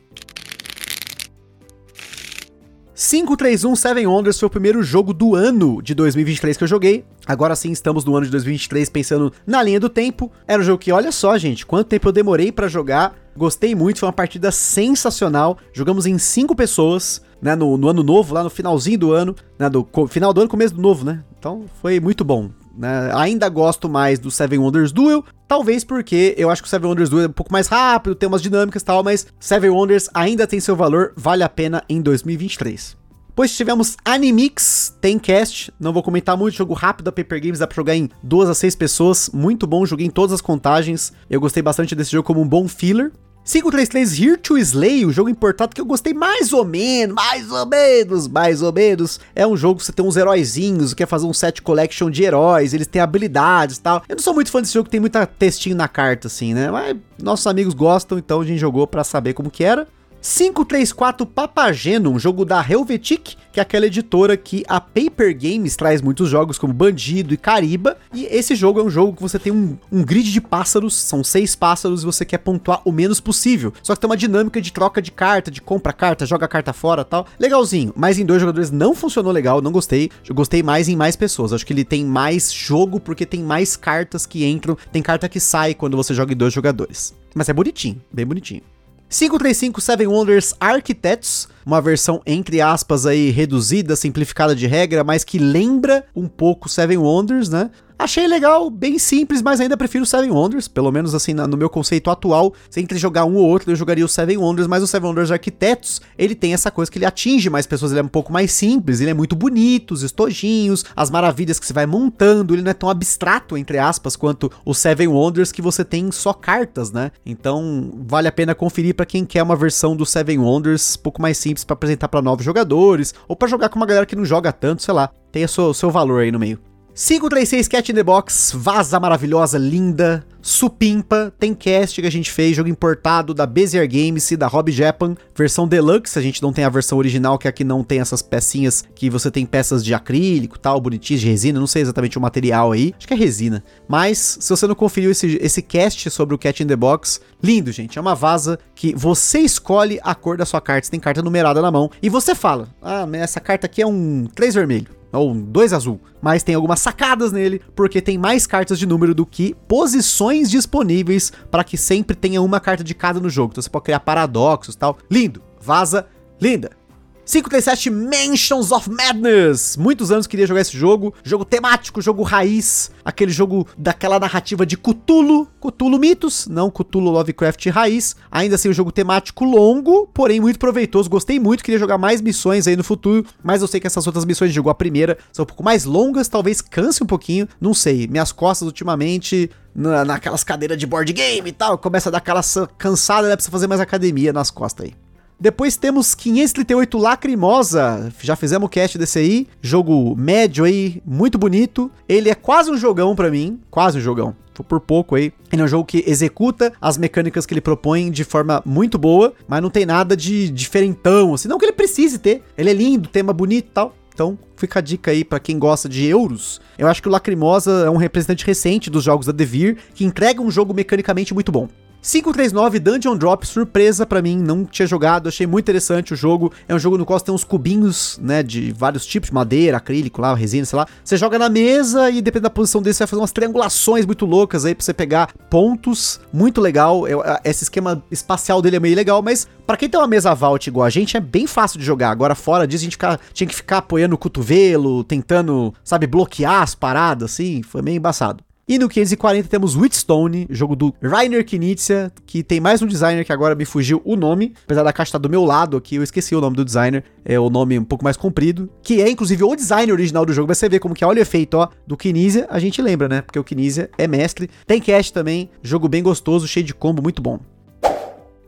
[3.02, 7.04] 531 Seven Wonders foi o primeiro jogo do ano de 2023 que eu joguei.
[7.26, 10.32] Agora sim, estamos no ano de 2023 pensando na linha do tempo.
[10.48, 13.16] Era um jogo que, olha só, gente, quanto tempo eu demorei para jogar.
[13.36, 15.58] Gostei muito, foi uma partida sensacional.
[15.74, 19.68] Jogamos em cinco pessoas, né, no, no, ano novo, lá no finalzinho do ano, né,
[19.68, 21.24] do final do ano, começo do novo, né?
[21.40, 22.52] Então foi muito bom.
[22.78, 23.12] Né?
[23.14, 27.10] Ainda gosto mais do Seven Wonders Duel, talvez porque eu acho que o Seven Wonders
[27.10, 30.48] Duel é um pouco mais rápido, tem umas dinâmicas e tal, mas Seven Wonders ainda
[30.48, 33.02] tem seu valor, vale a pena em 2023.
[33.28, 37.66] Depois tivemos Animix, tem cast, não vou comentar muito, jogo rápido da Paper Games, dá
[37.66, 41.40] pra jogar em duas a seis pessoas, muito bom, joguei em todas as contagens, eu
[41.40, 43.12] gostei bastante desse jogo como um bom filler.
[43.44, 47.66] 533 Here to Slay, o jogo importado que eu gostei mais ou menos, mais ou
[47.66, 49.20] menos, mais ou menos.
[49.36, 52.74] É um jogo que você tem uns heróizinhos, quer fazer um set collection de heróis,
[52.74, 54.04] eles têm habilidades e tal.
[54.08, 56.70] Eu não sou muito fã desse jogo, tem muita textinho na carta, assim, né?
[56.70, 59.88] Mas nossos amigos gostam, então a gente jogou para saber como que era.
[60.22, 66.00] 534 Papageno, um jogo da Helvetic, que é aquela editora que a Paper Games traz
[66.00, 67.98] muitos jogos como Bandido e Cariba.
[68.14, 71.24] E esse jogo é um jogo que você tem um, um grid de pássaros, são
[71.24, 73.74] seis pássaros e você quer pontuar o menos possível.
[73.82, 77.04] Só que tem uma dinâmica de troca de carta, de compra carta, joga carta fora
[77.04, 77.26] tal.
[77.40, 80.12] Legalzinho, mas em dois jogadores não funcionou legal, não gostei.
[80.30, 81.52] Eu gostei mais em mais pessoas.
[81.52, 85.40] Acho que ele tem mais jogo porque tem mais cartas que entram, tem carta que
[85.40, 87.16] sai quando você joga em dois jogadores.
[87.34, 88.62] Mas é bonitinho, bem bonitinho.
[89.12, 95.38] 535 Seven Wonders Architects, uma versão entre aspas aí reduzida, simplificada de regra, mas que
[95.38, 97.70] lembra um pouco Seven Wonders, né?
[98.02, 102.10] Achei legal, bem simples, mas ainda prefiro Seven Wonders, pelo menos assim no meu conceito
[102.10, 102.52] atual.
[102.68, 105.30] Se entre jogar um ou outro, eu jogaria o Seven Wonders, mas o Seven Wonders
[105.30, 108.52] Arquitetos, ele tem essa coisa que ele atinge mais pessoas, ele é um pouco mais
[108.54, 112.72] simples, ele é muito bonito, os estojinhos, as maravilhas que você vai montando, ele não
[112.72, 117.12] é tão abstrato, entre aspas, quanto o Seven Wonders que você tem só cartas, né?
[117.24, 121.22] Então, vale a pena conferir para quem quer uma versão do Seven Wonders um pouco
[121.22, 124.26] mais simples para apresentar para novos jogadores, ou para jogar com uma galera que não
[124.26, 126.71] joga tanto, sei lá, tem o seu, seu valor aí no meio.
[126.94, 132.58] 536 Cat in the Box, vaza maravilhosa, linda, supimpa, tem cast que a gente fez,
[132.58, 136.66] jogo importado da Bezier Games e da Hobby Japan, versão deluxe, a gente não tem
[136.66, 140.60] a versão original, que aqui não tem essas pecinhas, que você tem peças de acrílico,
[140.60, 143.64] tal, bonitinhas, de resina, não sei exatamente o material aí, acho que é resina.
[143.88, 147.72] Mas, se você não conferiu esse, esse cast sobre o Cat in the Box, lindo,
[147.72, 151.22] gente, é uma vaza que você escolhe a cor da sua carta, você tem carta
[151.22, 155.01] numerada na mão, e você fala, ah, essa carta aqui é um 3 vermelho.
[155.12, 156.00] Ou 2 azul.
[156.22, 161.32] Mas tem algumas sacadas nele, porque tem mais cartas de número do que posições disponíveis
[161.50, 163.52] para que sempre tenha uma carta de cada no jogo.
[163.52, 164.98] Então você pode criar paradoxos tal.
[165.10, 166.08] Lindo, vaza,
[166.40, 166.81] linda.
[167.26, 169.78] 537 Mansions of Madness.
[169.78, 171.14] Muitos anos queria jogar esse jogo.
[171.24, 172.92] Jogo temático, jogo raiz.
[173.06, 175.48] Aquele jogo daquela narrativa de Cthulhu.
[175.62, 178.16] Cthulhu Mitos, não Cthulhu Lovecraft raiz.
[178.32, 181.10] Ainda assim, um jogo temático longo, porém muito proveitoso.
[181.10, 183.26] Gostei muito, queria jogar mais missões aí no futuro.
[183.44, 185.86] Mas eu sei que essas outras missões de jogo a primeira são um pouco mais
[185.86, 186.28] longas.
[186.28, 187.48] Talvez canse um pouquinho.
[187.60, 188.08] Não sei.
[188.08, 192.42] Minhas costas ultimamente na, naquelas cadeiras de board game e tal, começa a dar aquela
[192.78, 193.36] cansada, né?
[193.36, 194.94] Precisa fazer mais academia nas costas aí.
[195.42, 201.90] Depois temos 538 Lacrimosa, já fizemos o cast desse aí, jogo médio aí, muito bonito.
[202.08, 204.36] Ele é quase um jogão para mim, quase um jogão.
[204.70, 205.34] Por pouco aí.
[205.52, 209.34] Ele é um jogo que executa as mecânicas que ele propõe de forma muito boa,
[209.48, 212.44] mas não tem nada de diferentão, assim, não que ele precise ter.
[212.56, 213.96] Ele é lindo, tema bonito e tal.
[214.14, 216.62] Então, fica a dica aí para quem gosta de euros.
[216.78, 220.40] Eu acho que o Lacrimosa é um representante recente dos jogos da Devir, que entrega
[220.40, 221.68] um jogo mecanicamente muito bom.
[222.02, 226.52] 539 Dungeon Drop, surpresa para mim, não tinha jogado, achei muito interessante o jogo.
[226.68, 230.34] É um jogo no qual tem uns cubinhos, né, de vários tipos, madeira, acrílico lá,
[230.34, 230.88] resina, sei lá.
[231.04, 234.26] Você joga na mesa e dependendo da posição dele, você vai fazer umas triangulações muito
[234.26, 236.20] loucas aí pra você pegar pontos.
[236.34, 237.04] Muito legal.
[237.44, 240.86] Esse esquema espacial dele é meio legal, mas para quem tem uma mesa vault igual
[240.86, 242.10] a gente, é bem fácil de jogar.
[242.10, 246.64] Agora, fora disso, a gente fica, tinha que ficar apoiando o cotovelo, tentando, sabe, bloquear
[246.64, 247.62] as paradas, assim.
[247.62, 248.44] Foi meio embaçado.
[248.72, 253.34] E no 540 temos Wheatstone, jogo do Rainer Knizia, que tem mais um designer que
[253.34, 256.34] agora me fugiu o nome, apesar da caixa estar do meu lado aqui, eu esqueci
[256.34, 259.54] o nome do designer, é o nome um pouco mais comprido, que é inclusive o
[259.58, 262.60] design original do jogo, você vê como que olha o efeito, ó, do Knizia, a
[262.60, 266.66] gente lembra, né, porque o Knizia é mestre, tem cast também, jogo bem gostoso, cheio
[266.66, 267.42] de combo, muito bom.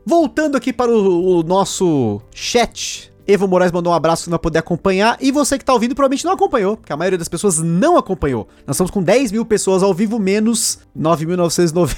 [0.06, 5.18] Voltando aqui para o, o nosso chat, Evo Moraes mandou um abraço para poder acompanhar.
[5.22, 8.48] E você que tá ouvindo provavelmente não acompanhou, porque a maioria das pessoas não acompanhou.
[8.68, 11.96] Nós estamos com 10 mil pessoas ao vivo, menos 9.990.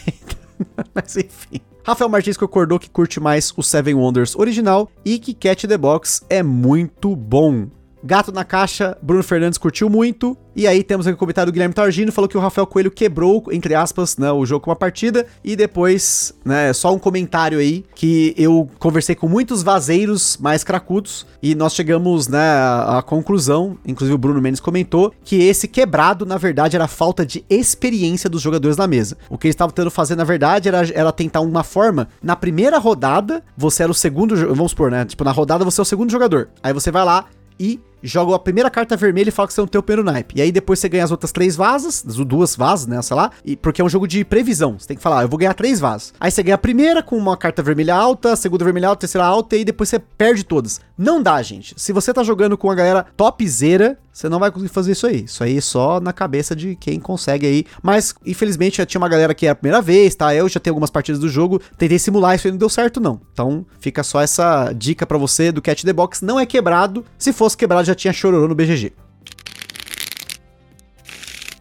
[0.93, 1.61] Mas enfim.
[1.83, 6.23] Rafael Martins concordou que curte mais o Seven Wonders original e que Cat the Box
[6.29, 7.67] é muito bom.
[8.05, 10.37] Gato na Caixa, Bruno Fernandes curtiu muito.
[10.55, 13.43] E aí temos aqui o comentário do Guilherme Targino, falou que o Rafael Coelho quebrou,
[13.51, 15.25] entre aspas, né, o jogo com uma partida.
[15.43, 21.25] E depois, né, só um comentário aí, que eu conversei com muitos vazeiros mais cracudos.
[21.41, 26.37] E nós chegamos, né, à, conclusão, inclusive o Bruno Mendes comentou, que esse quebrado, na
[26.37, 29.17] verdade, era falta de experiência dos jogadores na mesa.
[29.31, 32.77] O que eles estavam tentando fazer, na verdade, era, era tentar uma forma, na primeira
[32.77, 36.11] rodada, você era o segundo, vamos supor, né, tipo, na rodada você é o segundo
[36.11, 36.49] jogador.
[36.61, 37.25] Aí você vai lá
[37.59, 40.37] e joga a primeira carta vermelha e fala que você não tem o primeiro naipe.
[40.37, 43.55] E aí depois você ganha as outras três vasas, duas vasas, né, sei lá, e,
[43.55, 44.77] porque é um jogo de previsão.
[44.79, 46.13] Você tem que falar, ah, eu vou ganhar três vasas.
[46.19, 49.01] Aí você ganha a primeira com uma carta vermelha alta, a segunda vermelha alta, a
[49.01, 50.79] terceira alta, e aí depois você perde todas.
[50.97, 51.73] Não dá, gente.
[51.77, 55.25] Se você tá jogando com a galera topzera, você não vai conseguir fazer isso aí.
[55.25, 57.65] Isso aí é só na cabeça de quem consegue aí.
[57.83, 60.33] Mas, infelizmente, já tinha uma galera que era a primeira vez, tá?
[60.33, 63.19] Eu já tenho algumas partidas do jogo, tentei simular isso e não deu certo, não.
[63.33, 66.23] Então, fica só essa dica para você do Cat the Box.
[66.23, 67.03] Não é quebrado.
[67.17, 68.93] Se fosse quebrado, já tinha chororô no BGG.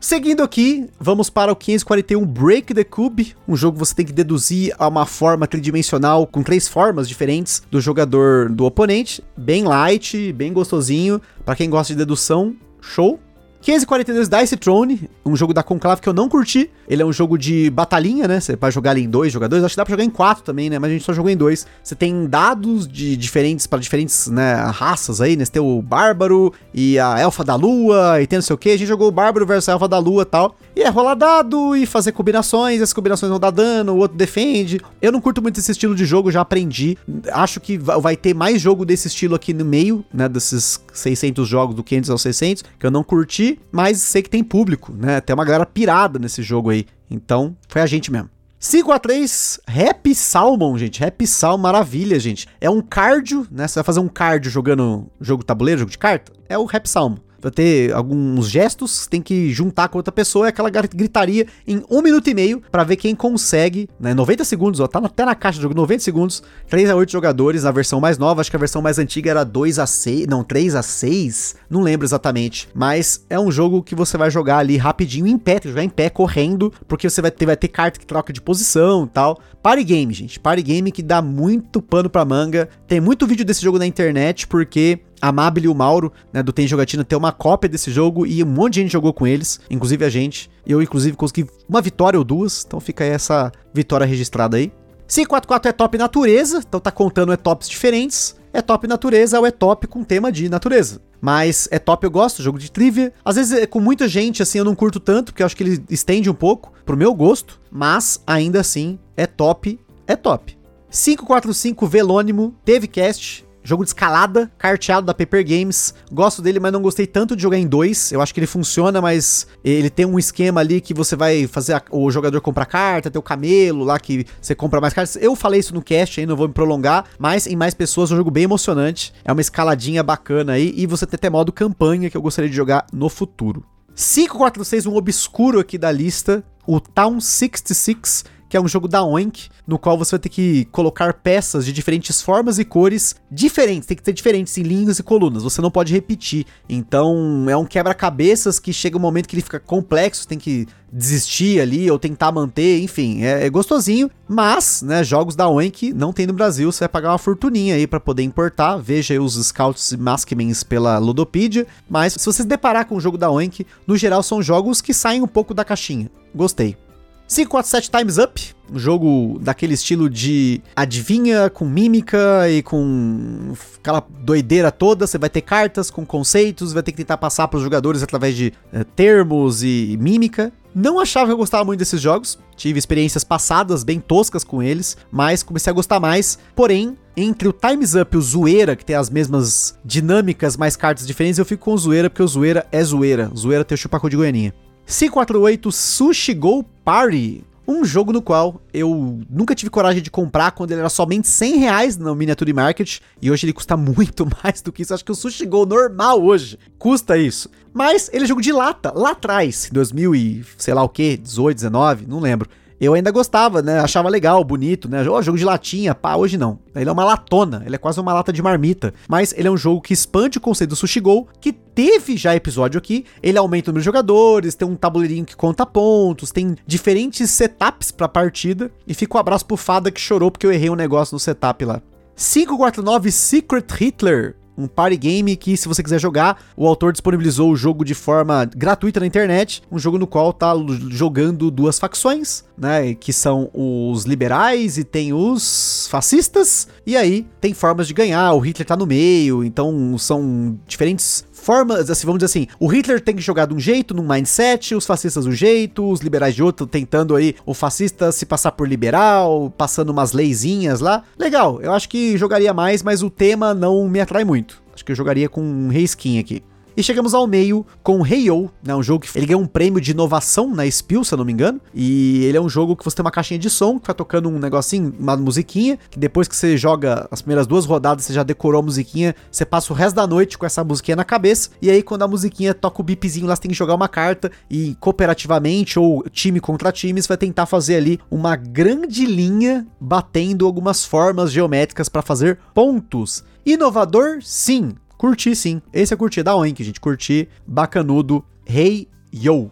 [0.00, 4.12] Seguindo aqui, vamos para o 541 Break the Cube, um jogo que você tem que
[4.12, 10.30] deduzir a uma forma tridimensional com três formas diferentes do jogador do oponente, bem light,
[10.34, 13.18] bem gostosinho, para quem gosta de dedução, show.
[13.64, 16.70] 542 Dice Throne, um jogo da Conclave que eu não curti.
[16.87, 18.38] Ele é um jogo de batalhinha, né?
[18.38, 19.64] Você pode jogar ele em dois jogadores.
[19.64, 20.79] Acho que dá pra jogar em quatro também, né?
[20.79, 21.66] Mas a gente só jogou em dois.
[21.83, 25.46] Você tem dados de diferentes para diferentes né, raças aí, né?
[25.46, 28.68] Você tem o Bárbaro e a Elfa da Lua e tem não sei o que.
[28.68, 30.57] A gente jogou o Bárbaro versus a Elfa da Lua e tal.
[30.77, 32.83] E é rolar dado e fazer combinações.
[32.83, 34.79] As combinações vão dar dano, o outro defende.
[35.00, 36.98] Eu não curto muito esse estilo de jogo, já aprendi.
[37.33, 40.29] Acho que vai ter mais jogo desse estilo aqui no meio, né?
[40.29, 44.42] Desses 600 jogos, do 500 ao 600, que eu não curti mas sei que tem
[44.42, 45.20] público, né?
[45.20, 46.86] Tem uma galera pirada nesse jogo aí.
[47.10, 48.30] Então, foi a gente mesmo.
[48.58, 50.98] 5 a 3 Rap Salmon, gente.
[50.98, 52.48] Rap Salmon, maravilha, gente.
[52.60, 53.68] É um cardio, né?
[53.68, 56.32] Você vai fazer um cardio jogando jogo tabuleiro, jogo de carta?
[56.48, 60.48] É o Rap Salmon vai ter alguns gestos, tem que juntar com outra pessoa, é
[60.48, 64.14] aquela gritaria em um minuto e meio para ver quem consegue, né?
[64.14, 67.64] 90 segundos, ó, tá até na caixa do jogo, 90 segundos, 3 a 8 jogadores
[67.64, 70.42] na versão mais nova, acho que a versão mais antiga era 2 a 6, não,
[70.42, 74.78] 3 a 6, não lembro exatamente, mas é um jogo que você vai jogar ali
[74.78, 78.07] rapidinho em pé, jogar em pé, correndo, porque você vai ter, vai ter carta que
[78.07, 79.38] troca de posição e tal.
[79.64, 83.62] Party game, gente, party game que dá muito pano pra manga, tem muito vídeo desse
[83.62, 87.33] jogo na internet, porque a Mabel e o Mauro, né, do Tem Jogatina, tem uma
[87.33, 90.50] cópia desse jogo e um monte de gente jogou com eles, inclusive a gente.
[90.66, 94.70] Eu, inclusive, consegui uma vitória ou duas, então fica aí essa vitória registrada aí.
[95.09, 98.37] 544 é top natureza, então tá contando é tops diferentes.
[98.54, 101.02] É top natureza ou é top com tema de natureza.
[101.20, 103.12] Mas é top, eu gosto, jogo de trivia.
[103.24, 105.64] Às vezes é com muita gente, assim, eu não curto tanto, porque eu acho que
[105.64, 107.58] ele estende um pouco pro meu gosto.
[107.70, 110.56] Mas ainda assim, é top, é top.
[110.88, 115.94] 545 Velônimo, teve cast, Jogo de escalada, carteado da Paper Games.
[116.12, 118.12] Gosto dele, mas não gostei tanto de jogar em dois.
[118.12, 121.72] Eu acho que ele funciona, mas ele tem um esquema ali que você vai fazer
[121.72, 125.16] a, o jogador comprar carta, ter o camelo lá que você compra mais cartas.
[125.16, 128.14] Eu falei isso no cast aí, não vou me prolongar, mas em mais pessoas é
[128.14, 129.14] um jogo bem emocionante.
[129.24, 132.57] É uma escaladinha bacana aí e você tem até modo campanha que eu gostaria de
[132.57, 133.64] jogar no futuro.
[133.94, 139.48] 546, um obscuro aqui da lista, o Town 66 que é um jogo da Oink,
[139.66, 143.96] no qual você vai ter que colocar peças de diferentes formas e cores diferentes, tem
[143.96, 146.46] que ser diferentes em linhas e colunas, você não pode repetir.
[146.68, 151.60] Então é um quebra-cabeças que chega um momento que ele fica complexo, tem que desistir
[151.60, 156.24] ali ou tentar manter, enfim, é, é gostosinho, mas, né, jogos da Oink não tem
[156.24, 159.90] no Brasil, você vai pagar uma fortuninha aí para poder importar, veja aí os Scouts
[159.90, 163.96] e Maskmans pela Ludopedia, mas se você se deparar com o jogo da Oink, no
[163.96, 166.08] geral são jogos que saem um pouco da caixinha.
[166.32, 166.84] Gostei.
[167.26, 174.70] 547 Times Up, um jogo daquele estilo de adivinha com mímica e com aquela doideira
[174.70, 175.06] toda.
[175.06, 178.37] Você vai ter cartas com conceitos, vai ter que tentar passar para os jogadores através
[178.37, 180.52] de uh, termos e mímica.
[180.74, 184.96] Não achava que eu gostava muito desses jogos, tive experiências passadas bem toscas com eles,
[185.10, 186.37] mas comecei a gostar mais.
[186.54, 191.06] Porém, entre o Times Up e o Zoeira, que tem as mesmas dinâmicas, mais cartas
[191.06, 193.30] diferentes, eu fico com o Zoeira, porque o Zoeira é Zoeira.
[193.37, 194.52] Zoeira tem o chupacu de Goianinha.
[194.87, 197.44] 548 Sushi Go Party.
[197.66, 201.57] Um jogo no qual eu nunca tive coragem de comprar quando ele era somente 100
[201.57, 204.92] reais no Miniature Market e hoje ele custa muito mais do que isso.
[204.92, 207.49] Acho que o Sushi Go normal hoje custa isso.
[207.73, 211.57] Mas ele é jogo de lata, lá atrás, 2000 e sei lá o que, 18,
[211.57, 212.49] 19, não lembro
[212.80, 213.80] eu ainda gostava, né?
[213.80, 215.08] Achava legal, bonito, né?
[215.08, 216.58] Oh, jogo de latinha, pá, hoje não.
[216.74, 218.92] Ele é uma latona, ele é quase uma lata de marmita.
[219.08, 222.34] Mas ele é um jogo que expande o conceito do Sushi Go, que teve já
[222.34, 223.04] episódio aqui.
[223.22, 227.90] Ele aumenta o número de jogadores, tem um tabuleirinho que conta pontos, tem diferentes setups
[227.90, 228.70] pra partida.
[228.87, 231.64] E fica um abraço pro Fada que chorou porque eu errei um negócio no setup
[231.64, 231.80] lá.
[232.16, 237.56] 549 Secret Hitler um party game que, se você quiser jogar, o autor disponibilizou o
[237.56, 240.52] jogo de forma gratuita na internet, um jogo no qual tá
[240.90, 247.52] jogando duas facções, né, que são os liberais e tem os fascistas, e aí tem
[247.52, 252.27] formas de ganhar, o Hitler tá no meio, então são diferentes formas, assim, vamos dizer
[252.27, 255.35] assim, o Hitler tem que jogar de um jeito, num mindset, os fascistas de um
[255.35, 260.12] jeito, os liberais de outro, tentando aí o fascista se passar por liberal, passando umas
[260.12, 261.03] leizinhas lá.
[261.18, 264.62] Legal, eu acho que jogaria mais, mas o tema não me atrai muito.
[264.73, 266.42] Acho que eu jogaria com um reskin aqui.
[266.76, 269.92] E chegamos ao meio com Heyo, né, um jogo que ele ganhou um prêmio de
[269.92, 271.60] inovação na Spiel, se eu não me engano.
[271.72, 274.28] E ele é um jogo que você tem uma caixinha de som, que vai tocando
[274.28, 278.24] um negocinho, uma musiquinha, que depois que você joga as primeiras duas rodadas, você já
[278.24, 281.50] decorou a musiquinha, você passa o resto da noite com essa musiquinha na cabeça.
[281.62, 284.32] E aí quando a musiquinha toca o bipzinho lá, você tem que jogar uma carta
[284.50, 290.44] e cooperativamente ou time contra time, você vai tentar fazer ali uma grande linha batendo
[290.44, 293.22] algumas formas geométricas para fazer pontos.
[293.46, 294.74] Inovador, sim.
[295.04, 295.60] Curti sim.
[295.70, 296.80] Esse é curtir da Oink, gente.
[296.80, 298.24] Curti, bacanudo.
[298.48, 299.50] Hey, yo.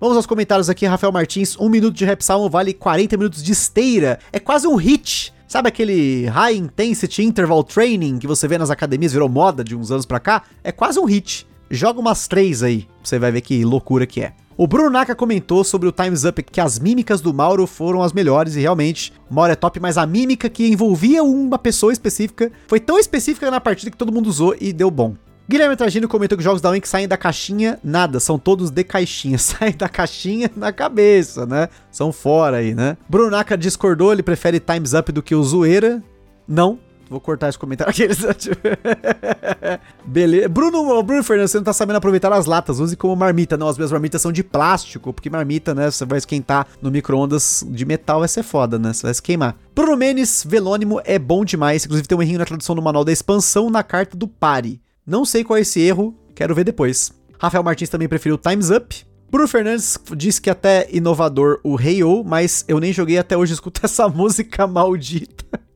[0.00, 1.58] Vamos aos comentários aqui, Rafael Martins.
[1.58, 4.20] Um minuto de rap salmo vale 40 minutos de esteira.
[4.32, 5.34] É quase um hit.
[5.48, 9.90] Sabe aquele High Intensity Interval Training que você vê nas academias, virou moda de uns
[9.90, 10.44] anos pra cá?
[10.62, 11.44] É quase um hit.
[11.68, 14.34] Joga umas três aí, você vai ver que loucura que é.
[14.60, 18.12] O Bruno Naka comentou sobre o Time's Up que as mímicas do Mauro foram as
[18.12, 22.80] melhores e realmente, Mauro é top, mas a mímica que envolvia uma pessoa específica foi
[22.80, 25.14] tão específica na partida que todo mundo usou e deu bom.
[25.48, 29.38] Guilherme Tragino comentou que jogos da Wink saem da caixinha, nada, são todos de caixinha,
[29.38, 31.68] saem da caixinha na cabeça, né?
[31.88, 32.96] São fora aí, né?
[33.08, 36.02] Bruno Naka discordou, ele prefere Times Up do que o Zoeira.
[36.48, 38.06] Não, Vou cortar esse comentário aqui.
[40.04, 40.48] Beleza.
[40.48, 42.80] Bruno, Bruno Fernandes, você não tá sabendo aproveitar as latas.
[42.80, 43.56] Use como marmita.
[43.56, 45.90] Não, as minhas marmitas são de plástico, porque marmita, né?
[45.90, 48.92] Você vai esquentar no micro-ondas de metal, vai ser foda, né?
[48.92, 49.56] Você vai se queimar.
[49.74, 51.84] Bruno Menes, Velônimo é bom demais.
[51.84, 54.80] Inclusive tem um errinho na tradução do manual da expansão na carta do pare.
[55.06, 57.12] Não sei qual é esse erro, quero ver depois.
[57.40, 58.94] Rafael Martins também preferiu Time's Up.
[59.30, 63.80] Bruno Fernandes disse que até inovador o Hey mas eu nem joguei até hoje, escuto
[63.84, 65.67] essa música maldita.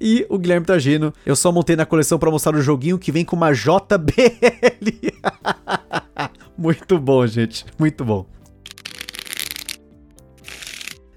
[0.00, 3.24] E o Guilherme Tagino, eu só montei na coleção para mostrar o joguinho que vem
[3.24, 3.76] com uma JBL.
[6.56, 7.66] muito bom, gente.
[7.78, 8.26] Muito bom.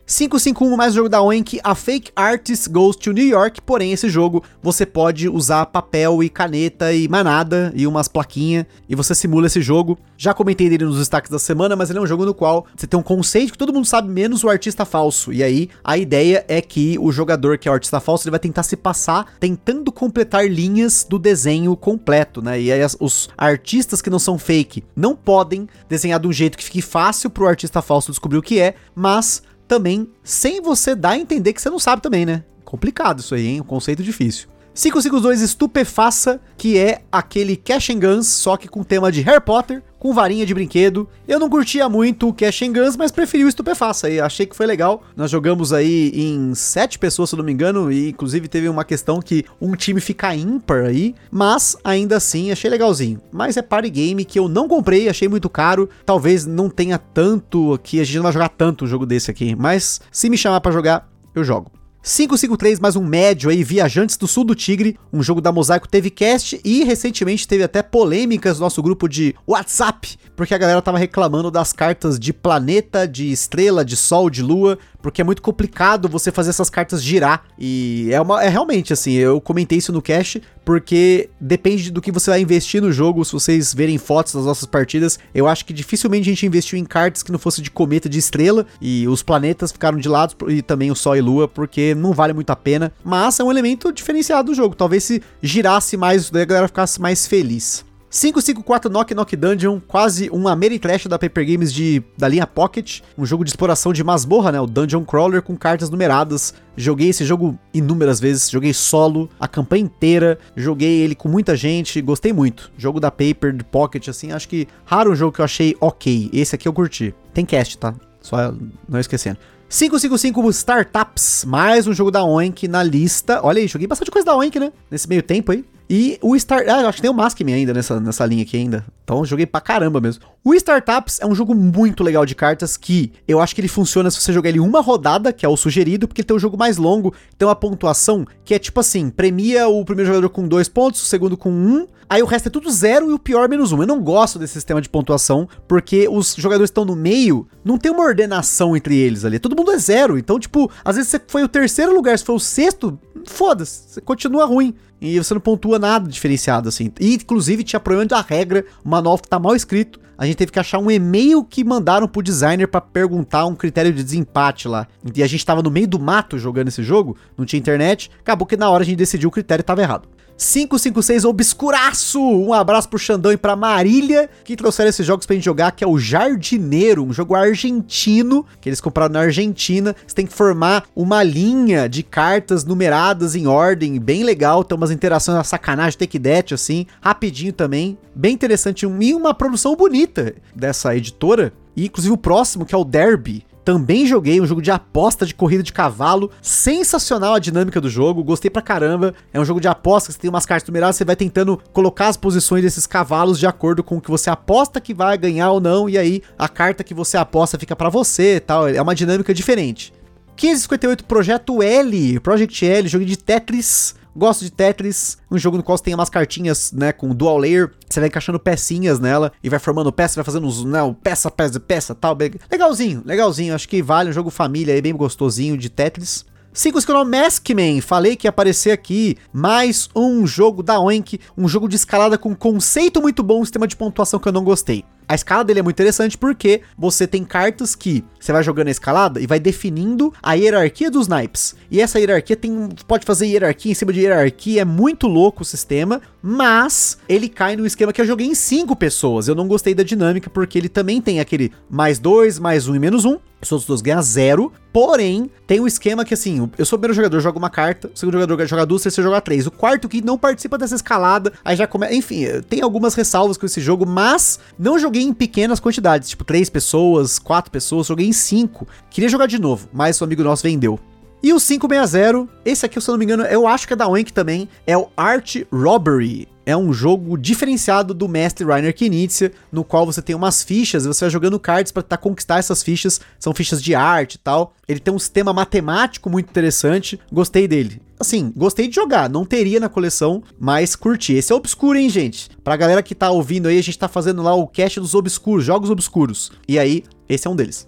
[0.05, 4.09] 551 mais um jogo da Oink, a Fake Artist Goes to New York, porém esse
[4.09, 9.47] jogo você pode usar papel e caneta e manada e umas plaquinhas e você simula
[9.47, 9.97] esse jogo.
[10.17, 12.85] Já comentei dele nos destaques da semana, mas ele é um jogo no qual você
[12.85, 15.31] tem um conceito que todo mundo sabe menos o artista falso.
[15.31, 18.41] E aí a ideia é que o jogador que é o artista falso, ele vai
[18.41, 22.59] tentar se passar tentando completar linhas do desenho completo, né?
[22.59, 26.57] E aí as, os artistas que não são fake não podem desenhar de um jeito
[26.57, 31.11] que fique fácil pro artista falso descobrir o que é, mas também sem você dar
[31.11, 32.43] a entender que você não sabe também, né?
[32.64, 33.61] Complicado isso aí, hein?
[33.61, 34.47] Um conceito difícil.
[34.74, 39.84] 552 Estupefaça, que é aquele Cash and Guns, só que com tema de Harry Potter,
[39.99, 41.07] com varinha de brinquedo.
[41.28, 44.55] Eu não curtia muito o Cash and Guns, mas preferi o Estupefaça e achei que
[44.55, 45.03] foi legal.
[45.15, 49.21] Nós jogamos aí em sete pessoas, se não me engano, e inclusive teve uma questão
[49.21, 53.21] que um time fica ímpar aí, mas ainda assim achei legalzinho.
[53.32, 55.88] Mas é party game que eu não comprei, achei muito caro.
[56.03, 59.55] Talvez não tenha tanto aqui, a gente não vai jogar tanto um jogo desse aqui,
[59.55, 61.82] mas se me chamar para jogar, eu jogo.
[62.06, 66.10] 553, mais um médio aí, Viajantes do Sul do Tigre, um jogo da Mosaico teve
[66.10, 70.97] cast e recentemente teve até polêmicas no nosso grupo de WhatsApp, porque a galera tava
[70.97, 76.08] reclamando das cartas de planeta, de estrela, de sol, de lua, porque é muito complicado
[76.08, 77.43] você fazer essas cartas girar.
[77.60, 82.12] E é uma é realmente assim, eu comentei isso no cast, porque depende do que
[82.12, 83.24] você vai investir no jogo.
[83.26, 86.86] Se vocês verem fotos das nossas partidas, eu acho que dificilmente a gente investiu em
[86.86, 90.62] cartas que não fosse de cometa de estrela e os planetas ficaram de lado e
[90.62, 92.93] também o sol e lua, porque não vale muito a pena.
[93.04, 94.74] Mas é um elemento diferenciado do jogo.
[94.74, 97.84] Talvez se girasse mais, a galera ficasse mais feliz.
[98.14, 103.26] 554 Knock Knock Dungeon, quase um Ameritrash da Paper Games de, da linha Pocket, um
[103.26, 106.53] jogo de exploração de masmorra, né, o Dungeon Crawler com cartas numeradas.
[106.78, 111.99] Joguei esse jogo inúmeras vezes, joguei solo, a campanha inteira, joguei ele com muita gente,
[112.01, 112.72] gostei muito.
[112.78, 116.30] Jogo da Paper, de Pocket, assim, acho que raro um jogo que eu achei ok.
[116.32, 117.16] Esse aqui eu curti.
[117.34, 117.95] Tem cast, tá?
[118.22, 118.53] Só
[118.88, 119.39] não esquecendo.
[119.70, 123.39] 555 Startups, mais um jogo da Oink na lista.
[123.41, 124.72] Olha aí, joguei bastante coisa da Oink, né?
[124.91, 125.66] Nesse meio tempo aí.
[125.89, 126.63] E o Star...
[126.67, 128.86] Ah, acho que tem o Maskman ainda nessa, nessa linha aqui ainda.
[129.03, 130.23] Então joguei pra caramba mesmo.
[130.43, 134.09] O Startups é um jogo muito legal de cartas que eu acho que ele funciona
[134.09, 136.57] se você jogar ele uma rodada, que é o sugerido, porque ele tem um jogo
[136.57, 140.69] mais longo, tem uma pontuação que é tipo assim, premia o primeiro jogador com dois
[140.69, 143.71] pontos, o segundo com um, aí o resto é tudo zero e o pior menos
[143.73, 143.81] um.
[143.81, 147.91] Eu não gosto desse sistema de pontuação, porque os jogadores estão no meio, não tem
[147.91, 150.17] uma ordenação entre eles ali, todo mundo é zero.
[150.17, 154.01] Então, tipo, às vezes você foi o terceiro lugar, se foi o sexto, foda-se, você
[154.01, 154.73] continua ruim.
[155.04, 156.89] E você não pontua nada diferenciado, assim.
[156.97, 159.99] E, inclusive, tinha problema da regra, o manual tá mal escrito.
[160.18, 163.91] A gente teve que achar um e-mail que mandaram pro designer para perguntar um critério
[163.91, 164.88] de desempate lá.
[165.14, 168.10] E a gente tava no meio do mato jogando esse jogo, não tinha internet.
[168.22, 170.08] Acabou que na hora a gente decidiu o critério tava errado.
[170.43, 172.21] 556 Obscuraço.
[172.21, 175.83] Um abraço pro Xandão e pra Marília, que trouxeram esses jogos pra gente jogar, que
[175.83, 179.95] é o Jardineiro, um jogo argentino, que eles compraram na Argentina.
[180.05, 184.91] Você tem que formar uma linha de cartas numeradas em ordem, bem legal, tem umas
[184.91, 187.97] interações, uma sacanagem, take that, assim, rapidinho também.
[188.13, 191.53] Bem interessante, e uma produção bonita dessa editora.
[191.75, 195.34] E inclusive o próximo, que é o Derby, também joguei um jogo de aposta de
[195.34, 196.30] corrida de cavalo.
[196.41, 199.14] Sensacional a dinâmica do jogo, gostei pra caramba.
[199.34, 202.18] É um jogo de aposta, você tem umas cartas numeradas, você vai tentando colocar as
[202.18, 205.89] posições desses cavalos de acordo com o que você aposta que vai ganhar ou não,
[205.89, 208.68] e aí a carta que você aposta fica para você tal.
[208.68, 209.93] É uma dinâmica diferente.
[210.36, 215.78] 1558 Projeto L, Project L, jogo de Tetris Gosto de Tetris, um jogo no qual
[215.78, 219.57] você tem umas cartinhas, né, com dual layer, você vai encaixando pecinhas nela e vai
[219.57, 222.16] formando peça, vai fazendo uns, né, peça, peça, peça, tal.
[222.51, 226.26] Legalzinho, legalzinho, acho que vale um jogo família aí, bem gostosinho de Tetris.
[226.53, 231.68] 5 escolheu Maskman, falei que ia aparecer aqui mais um jogo da Oink, um jogo
[231.68, 234.86] de escalada com conceito muito bom, sistema de pontuação que eu não gostei.
[235.08, 238.72] A escala dele é muito interessante porque você tem cartas que você vai jogando a
[238.72, 241.56] escalada e vai definindo a hierarquia dos naipes.
[241.70, 245.45] E essa hierarquia tem pode fazer hierarquia em cima de hierarquia, é muito louco o
[245.45, 249.28] sistema, mas ele cai no esquema que eu joguei em cinco pessoas.
[249.28, 252.80] Eu não gostei da dinâmica porque ele também tem aquele mais dois, mais um e
[252.80, 253.18] menos um.
[253.41, 254.54] Os outros dois ganham zero.
[254.72, 257.97] Porém, tem um esquema que assim, eu sou o primeiro jogador, joga uma carta, o
[257.97, 259.45] segundo jogador joga duas, o terceiro joga três.
[259.45, 261.93] O quarto que não participa dessa escalada, aí já começa.
[261.93, 266.51] Enfim, tem algumas ressalvas com esse jogo, mas não joguei em pequenas quantidades, tipo três
[266.51, 268.67] pessoas, quatro pessoas, joguei em cinco.
[268.91, 270.79] Queria jogar de novo, mas o amigo nosso vendeu.
[271.23, 273.87] E o 560, esse aqui, se eu não me engano, eu acho que é da
[273.87, 276.27] Wank também, é o Art Robbery.
[276.45, 280.87] É um jogo diferenciado do mestre Rainer Knizia, no qual você tem umas fichas e
[280.87, 282.99] você vai jogando cards para tentar conquistar essas fichas.
[283.17, 284.53] São fichas de arte e tal.
[284.67, 286.99] Ele tem um sistema matemático muito interessante.
[287.11, 287.81] Gostei dele.
[288.04, 291.14] Assim, gostei de jogar, não teria na coleção, mas curti.
[291.14, 292.30] Esse é obscuro, hein, gente?
[292.43, 295.45] Pra galera que tá ouvindo aí, a gente tá fazendo lá o cast dos obscuros,
[295.45, 296.30] jogos obscuros.
[296.45, 297.66] E aí, esse é um deles.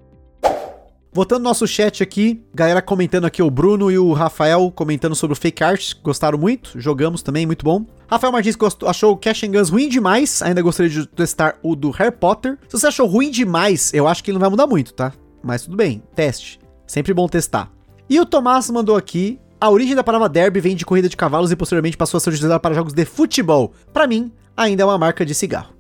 [1.14, 5.32] Voltando no nosso chat aqui, galera comentando aqui, o Bruno e o Rafael comentando sobre
[5.32, 7.86] o Fake Art, gostaram muito, jogamos também, muito bom.
[8.06, 11.78] Rafael Martins gostou, achou o Cash and Guns ruim demais, ainda gostaria de testar o
[11.78, 12.58] do Harry Potter.
[12.68, 15.14] Se você achou ruim demais, eu acho que ele não vai mudar muito, tá?
[15.42, 16.60] Mas tudo bem, teste.
[16.86, 17.72] Sempre bom testar.
[18.10, 21.52] E o Tomás mandou aqui, a origem da palavra derby vem de corrida de cavalos
[21.52, 23.74] e posteriormente passou a ser utilizada para jogos de futebol.
[23.94, 25.74] Para mim, ainda é uma marca de cigarro.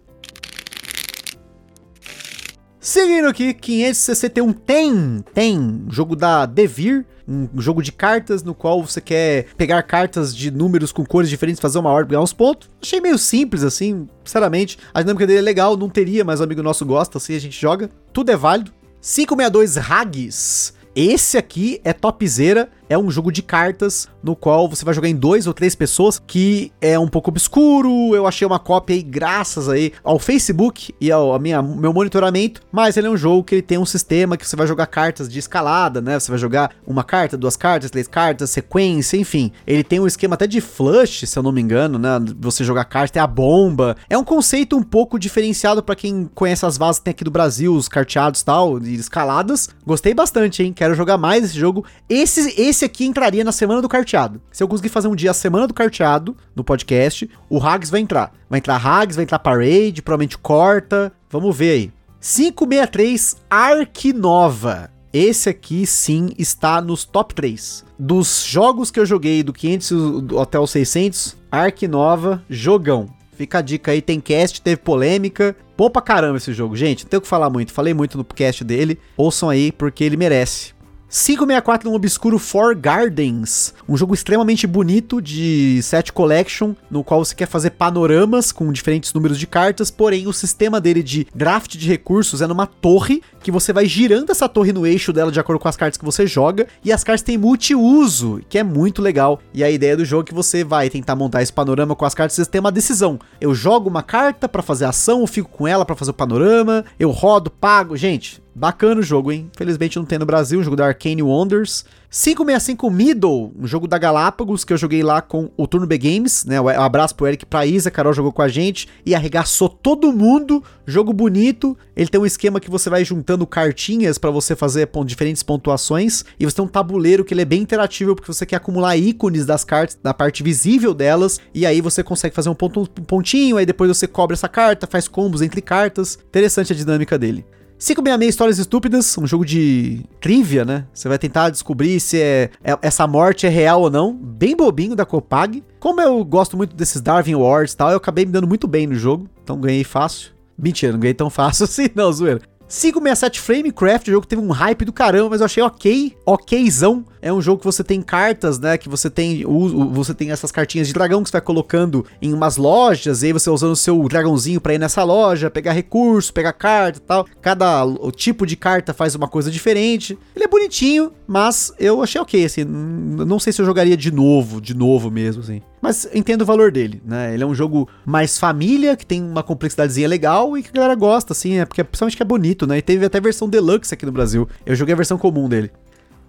[2.79, 9.01] Seguindo aqui, 561 tem, tem, jogo da Devir, um jogo de cartas no qual você
[9.01, 12.69] quer pegar cartas de números com cores diferentes, fazer uma ordem, ganhar uns pontos.
[12.79, 14.77] Achei meio simples assim, sinceramente.
[14.93, 17.59] A dinâmica dele é legal, não teria, mas o amigo nosso gosta, assim a gente
[17.59, 17.89] joga.
[18.13, 18.71] Tudo é válido.
[19.01, 20.73] 562 Hags.
[20.95, 25.15] Esse aqui é topzera, é um jogo de cartas no qual você vai jogar em
[25.15, 28.15] dois ou três pessoas, que é um pouco obscuro.
[28.15, 32.97] Eu achei uma cópia aí graças aí ao Facebook e ao minha, meu monitoramento, mas
[32.97, 35.37] ele é um jogo que ele tem um sistema que você vai jogar cartas de
[35.37, 36.19] escalada, né?
[36.19, 39.51] Você vai jogar uma carta, duas cartas, três cartas, sequência, enfim.
[39.67, 42.19] Ele tem um esquema até de flush, se eu não me engano, né?
[42.39, 43.95] Você jogar carta, tem a bomba.
[44.09, 47.31] É um conceito um pouco diferenciado para quem conhece as vases que tem aqui do
[47.31, 49.69] Brasil, os carteados e tal, de escaladas.
[49.85, 50.73] Gostei bastante, hein?
[50.73, 51.85] Quero jogar mais esse jogo.
[52.09, 54.41] Esse, esse aqui entraria na semana do carteado.
[54.51, 58.01] Se eu conseguir fazer um dia a semana do carteado no podcast, o Hags vai
[58.01, 58.33] entrar.
[58.49, 61.13] Vai entrar Hags, vai entrar Parade, provavelmente corta.
[61.29, 61.93] Vamos ver aí.
[62.19, 64.89] 563 Ark Nova.
[65.13, 67.85] Esse aqui sim está nos top 3.
[67.97, 73.07] Dos jogos que eu joguei do 500 até o 600, Ark Nova, jogão.
[73.37, 75.55] Fica a dica aí, tem cast, teve polêmica.
[75.77, 77.05] Bom pra caramba esse jogo, gente.
[77.05, 77.71] Não tenho o que falar muito.
[77.71, 78.99] Falei muito no cast dele.
[79.15, 80.74] Ouçam aí, porque ele merece.
[81.17, 87.33] 564 no obscuro For Gardens, um jogo extremamente bonito de set collection, no qual você
[87.33, 91.87] quer fazer panoramas com diferentes números de cartas, porém o sistema dele de draft de
[91.87, 95.59] recursos é numa torre que você vai girando essa torre no eixo dela de acordo
[95.59, 99.39] com as cartas que você joga, e as cartas têm multiuso, que é muito legal.
[99.53, 102.15] E a ideia do jogo é que você vai tentar montar esse panorama com as
[102.15, 103.19] cartas, você tem uma decisão.
[103.39, 106.83] Eu jogo uma carta para fazer ação, eu fico com ela para fazer o panorama,
[106.99, 109.51] eu rodo, pago, gente, Bacana o jogo, hein?
[109.53, 111.83] Infelizmente não tem no Brasil, o jogo da Arcane Wonders.
[112.09, 116.45] 565 Middle, um jogo da Galápagos que eu joguei lá com o Turno B Games,
[116.45, 116.59] né?
[116.61, 120.63] Um abraço pro Eric pra Isa, Carol jogou com a gente e arregaçou todo mundo.
[120.85, 121.77] Jogo bonito.
[121.95, 126.45] Ele tem um esquema que você vai juntando cartinhas para você fazer diferentes pontuações e
[126.45, 129.63] você tem um tabuleiro que ele é bem interativo porque você quer acumular ícones das
[129.63, 133.65] cartas na parte visível delas e aí você consegue fazer um, ponto, um pontinho, aí
[133.65, 136.17] depois você cobre essa carta, faz combos entre cartas.
[136.27, 137.45] Interessante a dinâmica dele.
[137.77, 140.85] 566 Histórias Estúpidas, um jogo de trivia, né?
[140.93, 144.13] Você vai tentar descobrir se é, é, essa morte é real ou não.
[144.13, 145.63] Bem bobinho da Copag.
[145.79, 148.87] Como eu gosto muito desses Darwin Awards e tal, eu acabei me dando muito bem
[148.87, 149.29] no jogo.
[149.43, 150.31] Então ganhei fácil.
[150.57, 152.41] Mentira, não ganhei tão fácil assim, não, zoeira.
[152.67, 157.05] 567 Framecraft, o jogo teve um hype do caramba, mas eu achei ok, okzão.
[157.25, 158.77] É um jogo que você tem cartas, né?
[158.77, 159.43] Que você tem
[159.91, 163.33] você tem essas cartinhas de dragão que você vai colocando em umas lojas, e aí
[163.33, 167.25] você usando o seu dragãozinho para ir nessa loja, pegar recurso, pegar carta e tal.
[167.41, 167.83] Cada
[168.15, 170.15] tipo de carta faz uma coisa diferente.
[170.35, 172.63] Ele é bonitinho, mas eu achei ok, assim.
[172.63, 175.63] Não sei se eu jogaria de novo, de novo mesmo, assim.
[175.81, 177.33] Mas entendo o valor dele, né?
[177.33, 180.93] Ele é um jogo mais família, que tem uma complexidadezinha legal e que a galera
[180.93, 182.77] gosta, assim, é porque principalmente que é bonito, né?
[182.77, 184.47] E teve até versão deluxe aqui no Brasil.
[184.63, 185.71] Eu joguei a versão comum dele.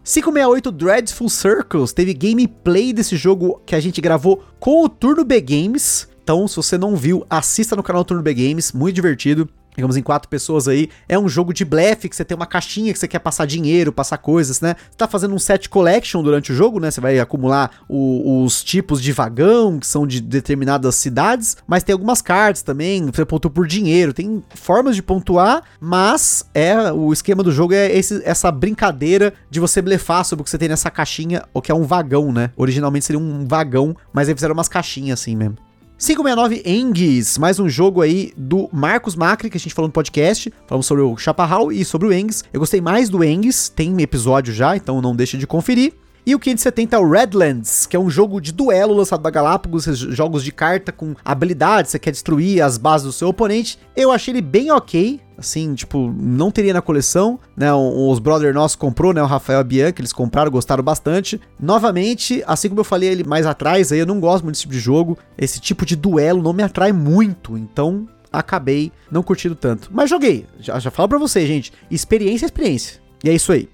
[0.07, 5.41] 568 Dreadful Circles teve gameplay desse jogo que a gente gravou com o Turno B
[5.41, 6.09] Games.
[6.23, 10.03] Então, se você não viu, assista no canal Turno B Games, muito divertido digamos, em
[10.03, 10.89] quatro pessoas aí.
[11.09, 13.93] É um jogo de blefe, que você tem uma caixinha que você quer passar dinheiro,
[13.93, 14.75] passar coisas, né?
[14.91, 16.91] Você tá fazendo um set collection durante o jogo, né?
[16.91, 21.93] Você vai acumular o, os tipos de vagão, que são de determinadas cidades, mas tem
[21.93, 27.43] algumas cartas também, você pontua por dinheiro, tem formas de pontuar, mas é o esquema
[27.43, 30.91] do jogo é esse, essa brincadeira de você blefar sobre o que você tem nessa
[30.91, 32.51] caixinha, o que é um vagão, né?
[32.57, 35.66] Originalmente seria um vagão, mas aí fizeram umas caixinhas assim mesmo.
[35.99, 40.53] 569 Engs, mais um jogo aí do Marcos Macri, que a gente falou no podcast.
[40.67, 42.45] Falamos sobre o Chaparral e sobre o Engs.
[42.53, 45.95] Eu gostei mais do Engs, tem episódio já, então não deixe de conferir.
[46.27, 49.85] E o 570 é o Redlands, que é um jogo de duelo lançado da Galápagos,
[49.85, 53.79] jogos de carta com habilidades, você quer destruir as bases do seu oponente.
[53.95, 57.73] Eu achei ele bem ok, assim, tipo, não teria na coleção, né?
[57.73, 59.23] Os brother nossos comprou, né?
[59.23, 61.41] O Rafael Bianca, eles compraram, gostaram bastante.
[61.61, 64.75] Novamente, assim como eu falei ele mais atrás, aí eu não gosto muito desse tipo
[64.75, 65.17] de jogo.
[65.39, 69.91] Esse tipo de duelo não me atrai muito, então acabei não curtindo tanto.
[69.93, 73.01] Mas joguei, já, já falo pra vocês, gente, experiência é experiência.
[73.23, 73.69] E é isso aí.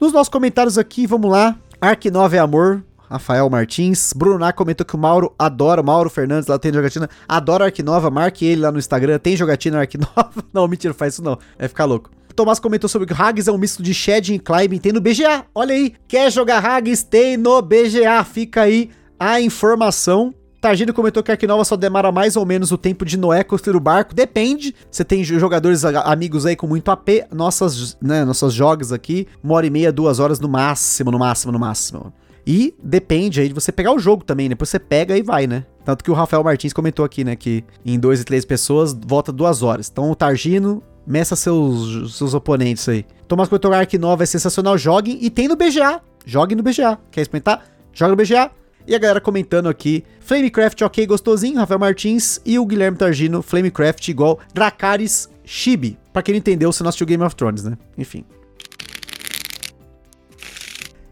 [0.00, 1.56] Nos nossos comentários aqui, vamos lá.
[1.80, 2.84] Ark 9 é amor.
[3.08, 4.12] Rafael Martins.
[4.12, 8.10] Bruno Nar comentou que o Mauro adora, Mauro Fernandes lá tem jogatina, adora Ark Nova,
[8.10, 10.44] marque ele lá no Instagram, tem jogatina Ark Nova.
[10.52, 12.10] Não, mentira, faz isso não, vai ficar louco.
[12.34, 15.00] Tomás comentou sobre que o Hags é um misto de Shed e Climbing, tem no
[15.00, 15.46] BGA.
[15.54, 17.02] Olha aí, quer jogar Hags?
[17.02, 18.22] Tem no BGA.
[18.24, 20.34] Fica aí a informação.
[20.66, 23.76] Targino comentou que a Arquinova só demora mais ou menos o tempo de Noé construir
[23.76, 24.12] o barco.
[24.12, 24.74] Depende.
[24.90, 27.08] Você tem jogadores amigos aí com muito AP.
[27.32, 31.52] Nossas, né, nossas jogas aqui, uma hora e meia, duas horas no máximo, no máximo,
[31.52, 32.12] no máximo.
[32.44, 34.56] E depende aí de você pegar o jogo também, né?
[34.56, 35.64] Depois você pega e vai, né?
[35.84, 37.36] Tanto que o Rafael Martins comentou aqui, né?
[37.36, 39.88] Que em dois e três pessoas volta duas horas.
[39.88, 43.06] Então o Targino meça seus, seus oponentes aí.
[43.28, 45.16] Tomás comentou que Ark Nova é sensacional, joguem.
[45.20, 46.00] E tem no BGA.
[46.24, 46.98] Jogue no BGA.
[47.12, 47.64] Quer experimentar?
[47.92, 48.50] Joga no BGA.
[48.86, 54.08] E a galera comentando aqui, Flamecraft ok, gostosinho, Rafael Martins e o Guilherme Targino, Flamecraft
[54.08, 55.98] igual Dracarys Chibi.
[56.12, 57.76] Pra quem não entendeu, você não assistiu Game of Thrones, né?
[57.98, 58.24] Enfim.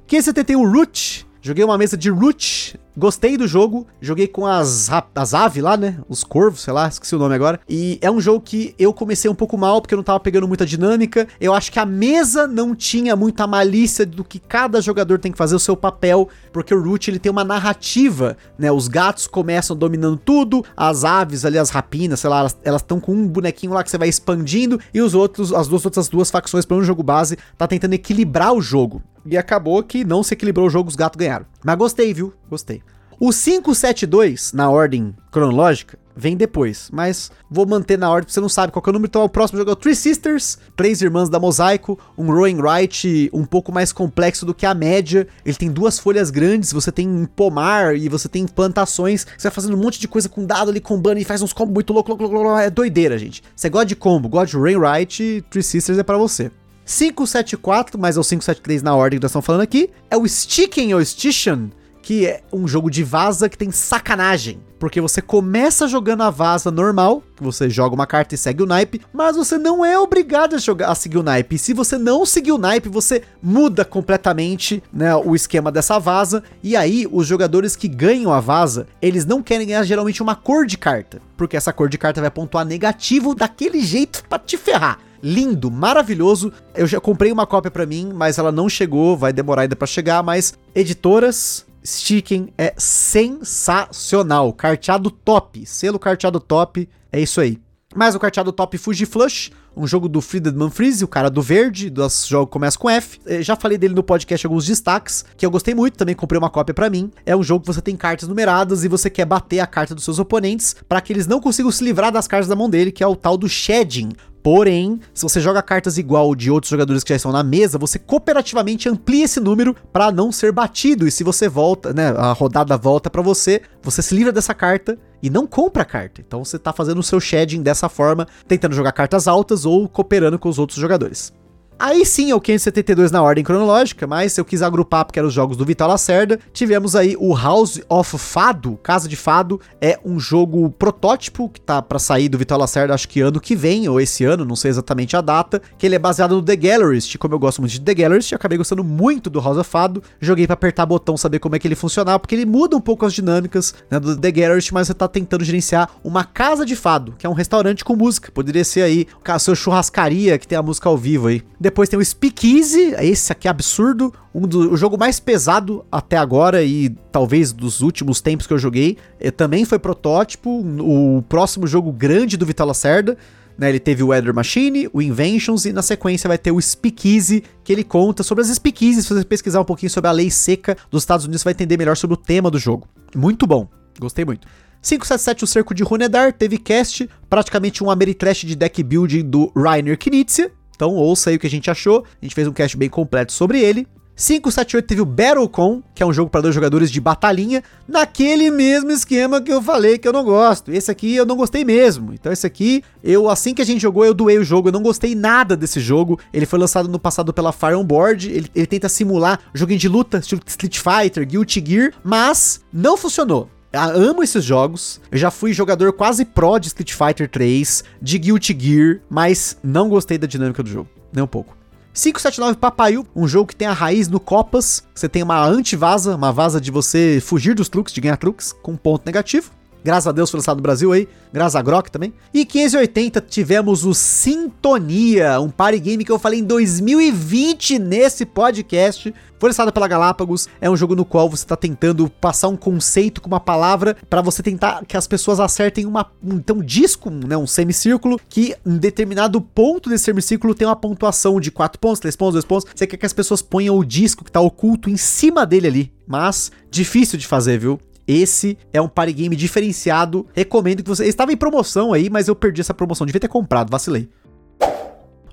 [0.07, 5.63] 571 Root, Joguei uma mesa de Root, gostei do jogo, joguei com as, as aves
[5.63, 5.99] lá, né?
[6.09, 7.61] Os corvos, sei lá, esqueci o nome agora.
[7.69, 10.49] E é um jogo que eu comecei um pouco mal, porque eu não tava pegando
[10.49, 11.29] muita dinâmica.
[11.39, 15.37] Eu acho que a mesa não tinha muita malícia do que cada jogador tem que
[15.37, 18.73] fazer o seu papel, porque o Root ele tem uma narrativa, né?
[18.73, 23.13] Os gatos começam dominando tudo, as aves ali, as rapinas, sei lá, elas estão com
[23.13, 26.65] um bonequinho lá que você vai expandindo, e os outros, as duas outras duas facções
[26.65, 29.03] para um jogo base, tá tentando equilibrar o jogo.
[29.27, 31.47] E acabou que não se equilibrou o jogo, os gatos ganharam.
[31.65, 32.33] Mas gostei, viu?
[32.49, 32.83] Gostei.
[33.19, 38.49] O 572, na ordem cronológica, vem depois, mas vou manter na ordem, porque você não
[38.49, 39.09] sabe qual é o número.
[39.09, 43.31] Então, o próximo jogo é o Three Sisters, Três Irmãs da Mosaico, um Rowing Right
[43.33, 45.27] um pouco mais complexo do que a média.
[45.45, 49.27] Ele tem duas folhas grandes, você tem um pomar e você tem plantações.
[49.37, 51.75] Você vai fazendo um monte de coisa com dado ali, combando e faz uns combos
[51.75, 52.11] muito loucos.
[52.11, 53.43] Louco, louco, louco, é doideira, gente.
[53.55, 56.51] Você gosta de combo, gosta de Rowing Right Three Sisters é para você.
[56.85, 60.95] 574, mas é o 573 na ordem que nós estamos falando aqui, é o Sticken
[60.95, 61.69] ou Stition,
[62.05, 64.61] que é um jogo de vaza que tem sacanagem.
[64.79, 68.67] Porque você começa jogando a vaza normal, que você joga uma carta e segue o
[68.67, 71.57] naipe, mas você não é obrigado a, jogar, a seguir o naipe.
[71.57, 76.43] E se você não seguir o naipe, você muda completamente né, o esquema dessa vaza.
[76.63, 80.67] E aí, os jogadores que ganham a vaza, eles não querem ganhar geralmente uma cor
[80.67, 81.23] de carta.
[81.35, 86.53] Porque essa cor de carta vai pontuar negativo daquele jeito para te ferrar lindo, maravilhoso.
[86.75, 89.87] Eu já comprei uma cópia para mim, mas ela não chegou, vai demorar ainda para
[89.87, 97.59] chegar, mas editoras Sticken é sensacional, carteado top, selo carteado top, é isso aí.
[97.95, 101.89] Mais o carteado top Fuji Flush, um jogo do Friedman Freeze, o cara do verde,
[101.89, 103.21] dos jogos começa com F.
[103.25, 106.51] Eu já falei dele no podcast alguns destaques, que eu gostei muito, também comprei uma
[106.51, 107.11] cópia para mim.
[107.25, 110.05] É um jogo que você tem cartas numeradas e você quer bater a carta dos
[110.05, 113.03] seus oponentes para que eles não consigam se livrar das cartas da mão dele, que
[113.03, 114.11] é o tal do shedding,
[114.45, 117.99] Porém, se você joga cartas igual de outros jogadores que já estão na mesa, você
[117.99, 121.09] cooperativamente amplia esse número para não ser batido.
[121.09, 124.99] E se você volta, né, a rodada volta para você, você se livra dessa carta
[125.23, 126.21] e não compra a carta.
[126.21, 130.39] Então você tá fazendo o seu shedding dessa forma, tentando jogar cartas altas ou cooperando
[130.39, 131.33] com os outros jogadores.
[131.79, 135.35] Aí sim é o 572 na ordem cronológica, mas eu quis agrupar porque eram os
[135.35, 136.39] jogos do Vital Lacerda.
[136.53, 141.83] Tivemos aí o House of Fado, Casa de Fado, é um jogo protótipo que tá
[141.83, 144.71] para sair do Vital Lacerda, acho que ano que vem, ou esse ano, não sei
[144.71, 147.81] exatamente a data, que ele é baseado no The Gallerist, como eu gosto muito de
[147.81, 151.41] The Gallerist, eu acabei gostando muito do House of Fado, joguei para apertar botão, saber
[151.41, 154.31] como é que ele funcionava, porque ele muda um pouco as dinâmicas né, do The
[154.31, 157.97] Gallerist, mas você tá tentando gerenciar uma casa de fado, que é um restaurante com
[157.97, 161.43] música, poderia ser aí a sua churrascaria, que tem a música ao vivo aí.
[161.65, 166.19] Depois tem o Speakeasy, esse aqui é absurdo, um do, o jogo mais pesado até
[166.19, 168.99] agora e talvez dos últimos tempos que eu joguei.
[169.35, 173.17] Também foi protótipo, o próximo jogo grande do Vital Lacerda.
[173.57, 177.43] Né, ele teve o Weather Machine, o Inventions e na sequência vai ter o Speakeasy,
[177.63, 179.07] que ele conta sobre as Speakeasies.
[179.07, 181.79] Se você pesquisar um pouquinho sobre a lei seca dos Estados Unidos, você vai entender
[181.79, 182.87] melhor sobre o tema do jogo.
[183.17, 183.67] Muito bom,
[183.99, 184.47] gostei muito.
[184.83, 189.97] 577 O Cerco de Runedar teve cast, praticamente um Ameritrash de deck building do Rainer
[189.97, 192.05] Knizia, então ouça aí o que a gente achou.
[192.21, 193.87] A gente fez um cast bem completo sobre ele.
[194.17, 198.93] 578 teve o Battlecon, que é um jogo para dois jogadores de batalhinha, naquele mesmo
[198.93, 200.71] esquema que eu falei que eu não gosto.
[200.73, 202.15] Esse aqui eu não gostei mesmo.
[202.15, 204.83] Então esse aqui, eu assim que a gente jogou, eu doei o jogo, eu não
[204.83, 206.19] gostei nada desse jogo.
[206.33, 209.89] Ele foi lançado no passado pela Fire On Board, ele, ele tenta simular joguinho de
[209.89, 213.54] luta, estilo Street Fighter, Guilty Gear, mas não funcionou.
[213.75, 215.01] Eu amo esses jogos.
[215.11, 219.89] Eu já fui jogador quase pro de Street Fighter 3, de Guilty Gear, mas não
[219.89, 221.57] gostei da dinâmica do jogo, nem um pouco.
[221.93, 224.85] 579 Papaiu, um jogo que tem a raiz no Copas.
[224.95, 228.77] Você tem uma anti-vaza, uma vaza de você fugir dos truques, de ganhar truques, com
[228.77, 229.51] ponto negativo.
[229.85, 232.15] Graças a Deus foi lançado no Brasil aí, graças a Grok também.
[232.33, 239.15] E 580 tivemos o Sintonia, um party game que eu falei em 2020 nesse podcast.
[239.39, 243.21] Foi lançado pela Galápagos, é um jogo no qual você está tentando passar um conceito
[243.21, 247.47] com uma palavra para você tentar que as pessoas acertem uma, então, disco, né, um
[247.47, 252.35] semicírculo, que em determinado ponto desse semicírculo tem uma pontuação de 4 pontos, 3 pontos,
[252.35, 252.71] 2 pontos.
[252.75, 255.93] Você quer que as pessoas ponham o disco que tá oculto em cima dele ali,
[256.07, 257.79] mas difícil de fazer, viu?
[258.07, 260.27] Esse é um party game diferenciado.
[260.35, 261.07] Recomendo que você.
[261.07, 263.07] Estava em promoção aí, mas eu perdi essa promoção.
[263.07, 264.09] Devia ter comprado, vacilei.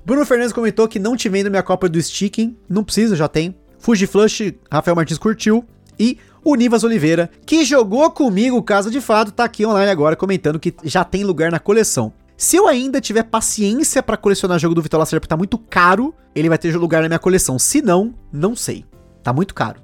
[0.04, 2.56] Bruno Fernandes comentou que não te vendo minha cópia do Sticking.
[2.68, 3.54] Não precisa, já tem.
[3.78, 5.64] Fuji Flush, Rafael Martins curtiu.
[5.98, 10.16] E o Nivas Oliveira, que jogou comigo o caso de fato, tá aqui online agora
[10.16, 12.12] comentando que já tem lugar na coleção.
[12.36, 16.12] Se eu ainda tiver paciência para colecionar jogo do Vitor Lacerda porque tá muito caro,
[16.34, 17.58] ele vai ter lugar na minha coleção.
[17.58, 18.84] Se não, não sei.
[19.22, 19.80] Tá muito caro.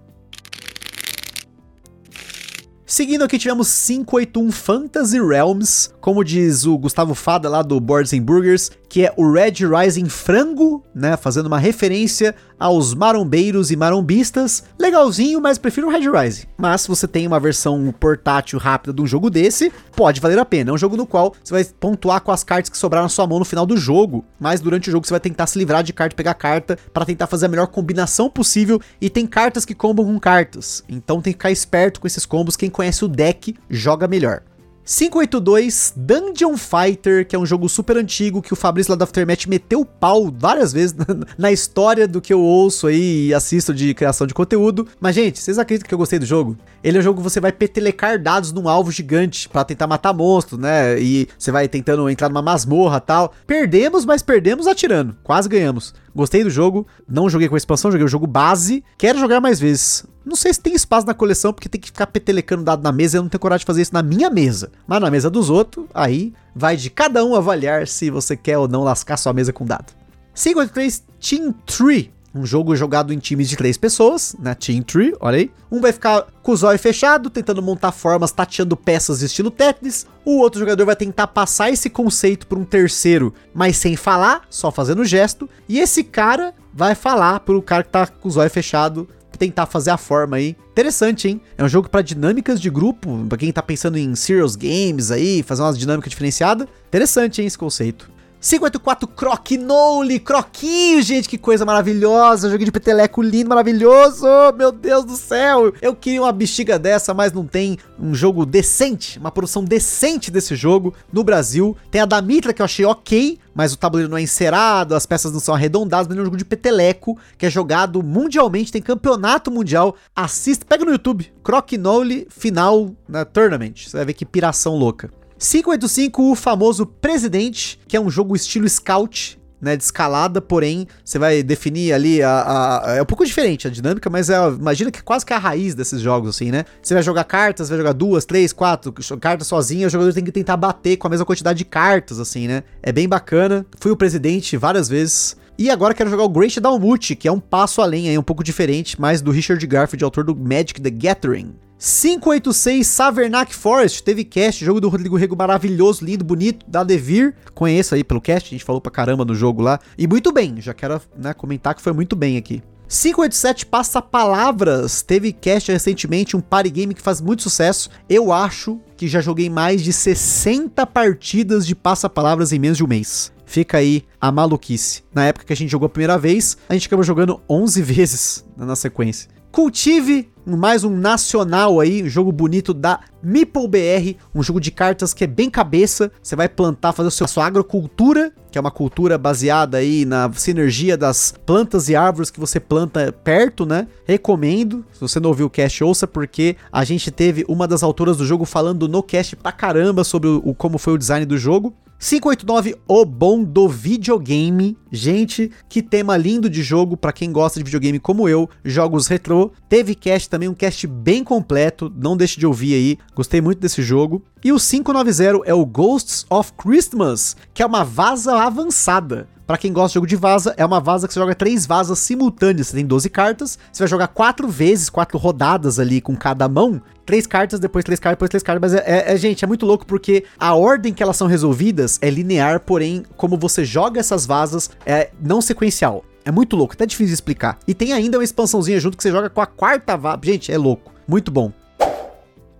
[2.91, 8.22] Seguindo aqui tivemos 581 Fantasy Realms, como diz o Gustavo Fada lá do Boards and
[8.22, 14.64] Burgers, que é o Red Rising frango, né, fazendo uma referência aos marombeiros e marombistas.
[14.78, 16.47] Legalzinho, mas prefiro o Red Rising.
[16.57, 20.45] Mas se você tem uma versão portátil rápida de um jogo desse, pode valer a
[20.45, 20.70] pena.
[20.70, 23.26] É um jogo no qual você vai pontuar com as cartas que sobraram na sua
[23.26, 25.93] mão no final do jogo, mas durante o jogo você vai tentar se livrar de
[25.93, 30.07] carta pegar carta para tentar fazer a melhor combinação possível e tem cartas que combam
[30.07, 30.82] com cartas.
[30.89, 34.43] Então tem que ficar esperto com esses combos, quem conhece o deck joga melhor.
[34.89, 39.45] 582 Dungeon Fighter, que é um jogo super antigo que o Fabrício lá da Aftermath
[39.47, 40.97] meteu pau várias vezes
[41.36, 44.89] na história do que eu ouço aí e assisto de criação de conteúdo.
[44.99, 46.57] Mas, gente, vocês acreditam que eu gostei do jogo?
[46.82, 50.14] Ele é um jogo que você vai petelecar dados num alvo gigante para tentar matar
[50.14, 50.99] monstro, né?
[50.99, 53.34] E você vai tentando entrar numa masmorra tal.
[53.47, 55.14] Perdemos, mas perdemos atirando.
[55.22, 55.93] Quase ganhamos.
[56.19, 58.83] Gostei do jogo, não joguei com a expansão, joguei o jogo base.
[58.99, 60.05] Quero jogar mais vezes.
[60.27, 63.19] Não sei se tem espaço na coleção, porque tem que ficar petelecando dado na mesa.
[63.19, 64.73] Eu não tenho coragem de fazer isso na minha mesa.
[64.85, 68.66] Mas na mesa dos outros, aí vai de cada um avaliar se você quer ou
[68.66, 69.93] não lascar sua mesa com dado.
[70.35, 74.55] 53 Team Tree um jogo jogado em times de três pessoas, né?
[74.55, 75.51] Team Tree, olha aí.
[75.70, 80.07] Um vai ficar com o zóio fechado, tentando montar formas, tateando peças estilo Tetris.
[80.24, 84.70] O outro jogador vai tentar passar esse conceito para um terceiro, mas sem falar, só
[84.70, 85.49] fazendo gesto.
[85.68, 89.09] E esse cara vai falar pro cara que tá com o zóio fechado,
[89.39, 90.57] tentar fazer a forma aí.
[90.72, 91.41] Interessante, hein?
[91.57, 95.43] É um jogo para dinâmicas de grupo, para quem tá pensando em serious games aí,
[95.43, 96.66] fazer umas dinâmicas diferenciadas.
[96.89, 98.11] Interessante, hein, esse conceito.
[98.41, 102.49] 54 Croquinole, Croquinho, gente, que coisa maravilhosa.
[102.49, 104.26] Jogo de peteleco lindo, maravilhoso.
[104.57, 105.72] Meu Deus do céu.
[105.82, 110.55] Eu queria uma bexiga dessa, mas não tem um jogo decente, uma produção decente desse
[110.55, 111.76] jogo no Brasil.
[111.91, 115.05] Tem a da Mitra que eu achei ok, mas o tabuleiro não é encerado, as
[115.05, 118.80] peças não são arredondadas, mas é um jogo de peteleco que é jogado mundialmente, tem
[118.80, 119.97] campeonato mundial.
[120.14, 123.74] Assista, pega no YouTube, Croquinole Final na Tournament.
[123.76, 125.18] Você vai ver que piração louca.
[125.39, 131.18] 585, o famoso Presidente, que é um jogo estilo Scout, né, de escalada, porém, você
[131.18, 135.03] vai definir ali a, a, É um pouco diferente a dinâmica, mas é, imagina que
[135.03, 136.64] quase que a raiz desses jogos, assim, né?
[136.80, 140.32] Você vai jogar cartas, vai jogar duas, três, quatro cartas sozinho, o jogador tem que
[140.32, 142.62] tentar bater com a mesma quantidade de cartas, assim, né?
[142.82, 143.66] É bem bacana.
[143.80, 145.36] Fui o presidente várias vezes.
[145.59, 148.45] E agora quero jogar o Great Dalmute, que é um passo além aí, um pouco
[148.45, 151.53] diferente, mas do Richard Garfield, autor do Magic the Gathering.
[151.79, 157.37] 586 Savernac Forest teve cast, jogo do Rodrigo Rego maravilhoso, lindo, bonito, da Devir.
[157.55, 159.79] Conheço aí pelo cast, a gente falou pra caramba no jogo lá.
[159.97, 162.64] E muito bem, já quero né, comentar que foi muito bem aqui.
[162.89, 167.91] 587 Passa Palavras teve cast recentemente, um party game que faz muito sucesso.
[168.09, 172.83] Eu acho que já joguei mais de 60 partidas de Passa Palavras em menos de
[172.85, 173.31] um mês.
[173.47, 175.05] Fica aí a maluquice.
[175.14, 178.45] Na época que a gente jogou a primeira vez, a gente acabou jogando 11 vezes
[178.57, 179.38] na sequência.
[179.59, 185.12] Cultive mais um nacional aí, um jogo bonito da Meeple BR, um jogo de cartas
[185.12, 186.12] que é bem cabeça.
[186.22, 190.96] Você vai plantar, fazer a sua agrocultura, que é uma cultura baseada aí na sinergia
[190.96, 193.88] das plantas e árvores que você planta perto, né?
[194.06, 194.84] Recomendo.
[194.92, 198.24] Se você não ouviu o cast, ouça, porque a gente teve uma das autoras do
[198.24, 201.74] jogo falando no cast pra caramba sobre o, como foi o design do jogo.
[201.99, 204.78] 589, o bom do videogame.
[204.90, 209.51] Gente, que tema lindo de jogo para quem gosta de videogame como eu, jogos retrô.
[209.68, 212.99] Teve cast também, um cast bem completo, não deixe de ouvir aí.
[213.16, 214.22] Gostei muito desse jogo.
[214.44, 219.28] E o 590 é o Ghosts of Christmas, que é uma vaza avançada.
[219.49, 221.99] Para quem gosta de jogo de vaza, é uma vaza que você joga três vazas
[222.01, 222.66] simultâneas.
[222.66, 226.82] Você tem 12 cartas, você vai jogar quatro vezes, quatro rodadas ali com cada mão.
[227.07, 228.61] Três cartas, depois três cartas, depois três cartas.
[228.61, 231.99] Mas é, é, é, gente, é muito louco porque a ordem que elas são resolvidas
[232.03, 236.05] é linear, porém, como você joga essas vazas, é não sequencial.
[236.26, 237.59] É muito louco, até difícil de explicar.
[237.66, 240.20] E tem ainda uma expansãozinha junto que você joga com a quarta vaza.
[240.24, 240.92] Gente, é louco.
[241.09, 241.51] Muito bom.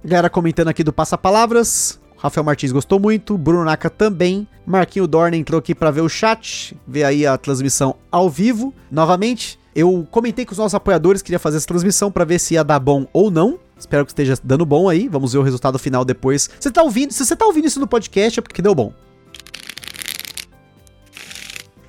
[0.03, 2.01] Galera comentando aqui do Passa Palavras.
[2.19, 4.47] Rafael Martins gostou muito, Bruno Naka também.
[4.67, 8.75] Marquinho Dorn entrou aqui para ver o chat, ver aí a transmissão ao vivo.
[8.91, 12.65] Novamente, eu comentei com os nossos apoiadores, queria fazer essa transmissão para ver se ia
[12.65, 13.59] dar bom ou não.
[13.79, 15.09] Espero que esteja dando bom aí.
[15.09, 16.51] Vamos ver o resultado final depois.
[16.59, 17.13] Você tá ouvindo?
[17.13, 18.93] Se você tá ouvindo isso no podcast é porque deu bom.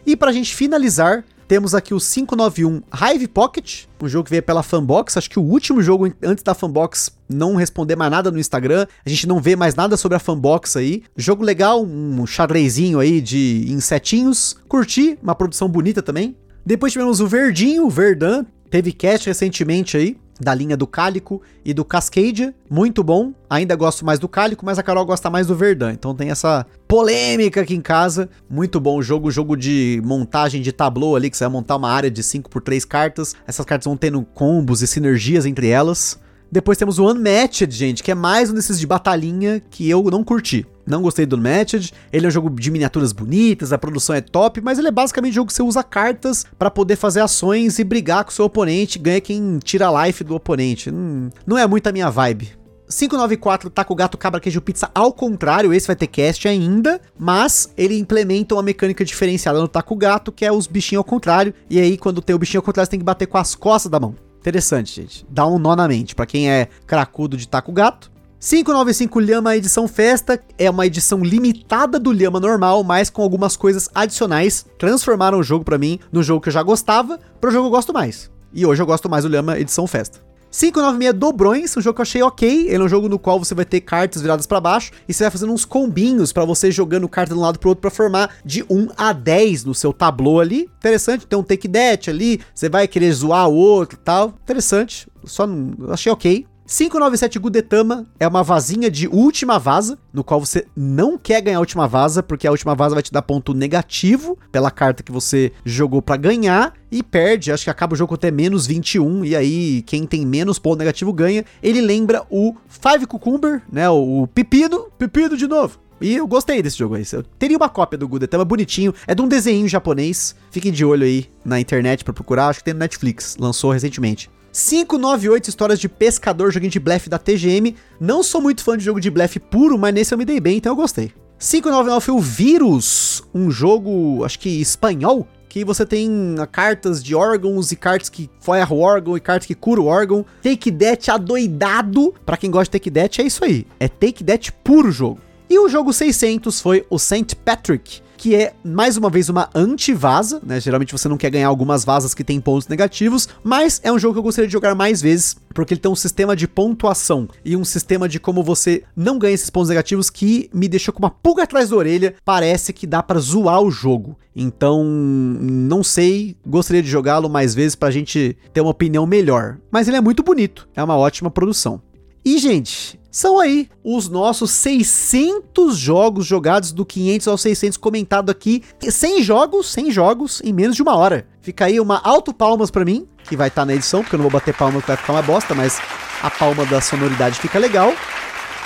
[0.05, 4.61] E pra gente finalizar, temos aqui o 591 Hive Pocket, um jogo que veio pela
[4.61, 5.17] Fanbox.
[5.17, 8.85] Acho que o último jogo antes da Fanbox não responder mais nada no Instagram.
[9.03, 11.01] A gente não vê mais nada sobre a Fanbox aí.
[11.17, 14.57] Jogo legal, um xadrezinho aí de insetinhos.
[14.67, 16.37] Curti, uma produção bonita também.
[16.63, 18.45] Depois tivemos o Verdinho, o Verdan.
[18.69, 23.33] Teve cast recentemente aí da linha do Cálico e do Cascadia, muito bom.
[23.49, 25.89] Ainda gosto mais do Cálico, mas a Carol gosta mais do Verdun.
[25.89, 28.29] Então tem essa polêmica aqui em casa.
[28.49, 31.91] Muito bom o jogo, jogo de montagem de tablô ali, que você vai montar uma
[31.91, 33.35] área de 5 por 3 cartas.
[33.45, 36.19] Essas cartas vão tendo combos e sinergias entre elas.
[36.51, 40.23] Depois temos o Unmatched, gente, que é mais um desses de batalhinha que eu não
[40.23, 40.65] curti.
[40.89, 41.93] Não gostei do Unmatched.
[42.11, 45.33] Ele é um jogo de miniaturas bonitas, a produção é top, mas ele é basicamente
[45.33, 48.45] um jogo que você usa cartas para poder fazer ações e brigar com o seu
[48.45, 50.89] oponente, ganha quem tira a life do oponente.
[50.89, 52.57] Hum, não é muito a minha vibe.
[52.89, 56.99] 594 tá com o gato cabra queijo pizza ao contrário, esse vai ter cast ainda,
[57.19, 61.53] mas ele implementa uma mecânica diferenciada no taco gato, que é os bichinhos ao contrário,
[61.69, 63.91] e aí quando tem o bichinho ao contrário você tem que bater com as costas
[63.91, 64.15] da mão.
[64.39, 65.25] Interessante, gente.
[65.29, 66.15] Dá um nó na mente.
[66.15, 68.09] Pra quem é cracudo de taco gato.
[68.39, 73.89] 595 Lhama Edição Festa é uma edição limitada do Lhama normal, mas com algumas coisas
[73.93, 74.65] adicionais.
[74.77, 77.75] Transformaram o jogo para mim no jogo que eu já gostava, pro jogo que eu
[77.75, 78.31] gosto mais.
[78.53, 80.21] E hoje eu gosto mais do Lhama Edição Festa.
[80.51, 82.67] 596 Dobrões, um jogo que eu achei ok.
[82.69, 85.25] Ele é um jogo no qual você vai ter cartas viradas para baixo e você
[85.25, 88.37] vai fazendo uns combinhos para você jogando carta de um lado pro outro para formar
[88.45, 90.71] de 1 a 10 no seu tablô ali.
[90.77, 94.33] Interessante, tem um take that ali, você vai querer zoar o outro e tal.
[94.41, 96.47] Interessante, só não, achei ok.
[96.69, 101.61] 597 Gudetama é uma vazinha de última vaza, no qual você não quer ganhar a
[101.61, 105.51] última vaza, porque a última vaza vai te dar ponto negativo pela carta que você
[105.65, 109.81] jogou para ganhar e perde, acho que acaba o jogo até menos 21, e aí
[109.81, 111.43] quem tem menos ponto negativo ganha.
[111.61, 115.79] Ele lembra o Five Cucumber, né, o Pepino, Pepino de novo.
[115.99, 117.03] E eu gostei desse jogo aí.
[117.11, 118.93] Eu teria uma cópia do Gudetama bonitinho.
[119.05, 120.33] É de um desenho japonês.
[120.49, 122.47] Fiquem de olho aí na internet para procurar.
[122.47, 123.35] Acho que tem no Netflix.
[123.37, 124.29] Lançou recentemente.
[124.51, 127.75] 598 histórias de pescador, joguinho de blefe da TGM.
[127.99, 130.57] Não sou muito fã de jogo de blefe puro, mas nesse eu me dei bem,
[130.57, 131.11] então eu gostei.
[131.39, 137.71] 599 foi o Vírus, um jogo, acho que espanhol, que você tem cartas de órgãos
[137.71, 140.25] e cartas que ferram o órgão e cartas que curam o órgão.
[140.43, 142.13] Take That adoidado.
[142.25, 143.65] Pra quem gosta de Take That, é isso aí.
[143.79, 145.19] É Take That puro jogo.
[145.49, 147.35] E o jogo 600 foi o St.
[147.43, 150.59] Patrick, que é mais uma vez uma anti-vaza, né?
[150.59, 154.13] Geralmente você não quer ganhar algumas vazas que tem pontos negativos, mas é um jogo
[154.13, 157.55] que eu gostaria de jogar mais vezes, porque ele tem um sistema de pontuação e
[157.55, 161.09] um sistema de como você não ganha esses pontos negativos que me deixou com uma
[161.09, 162.13] pulga atrás da orelha.
[162.23, 164.15] Parece que dá para zoar o jogo.
[164.35, 169.57] Então, não sei, gostaria de jogá-lo mais vezes pra gente ter uma opinião melhor.
[169.71, 171.81] Mas ele é muito bonito, é uma ótima produção.
[172.23, 178.63] E, gente, são aí os nossos 600 jogos jogados do 500 ao 600 comentado aqui.
[178.79, 181.27] 100 jogos, 100 jogos em menos de uma hora.
[181.41, 184.19] Fica aí uma alto palmas para mim, que vai estar tá na edição, porque eu
[184.19, 185.79] não vou bater palma que vai ficar uma bosta, mas
[186.21, 187.93] a palma da sonoridade fica legal.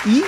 [0.06, 0.24] E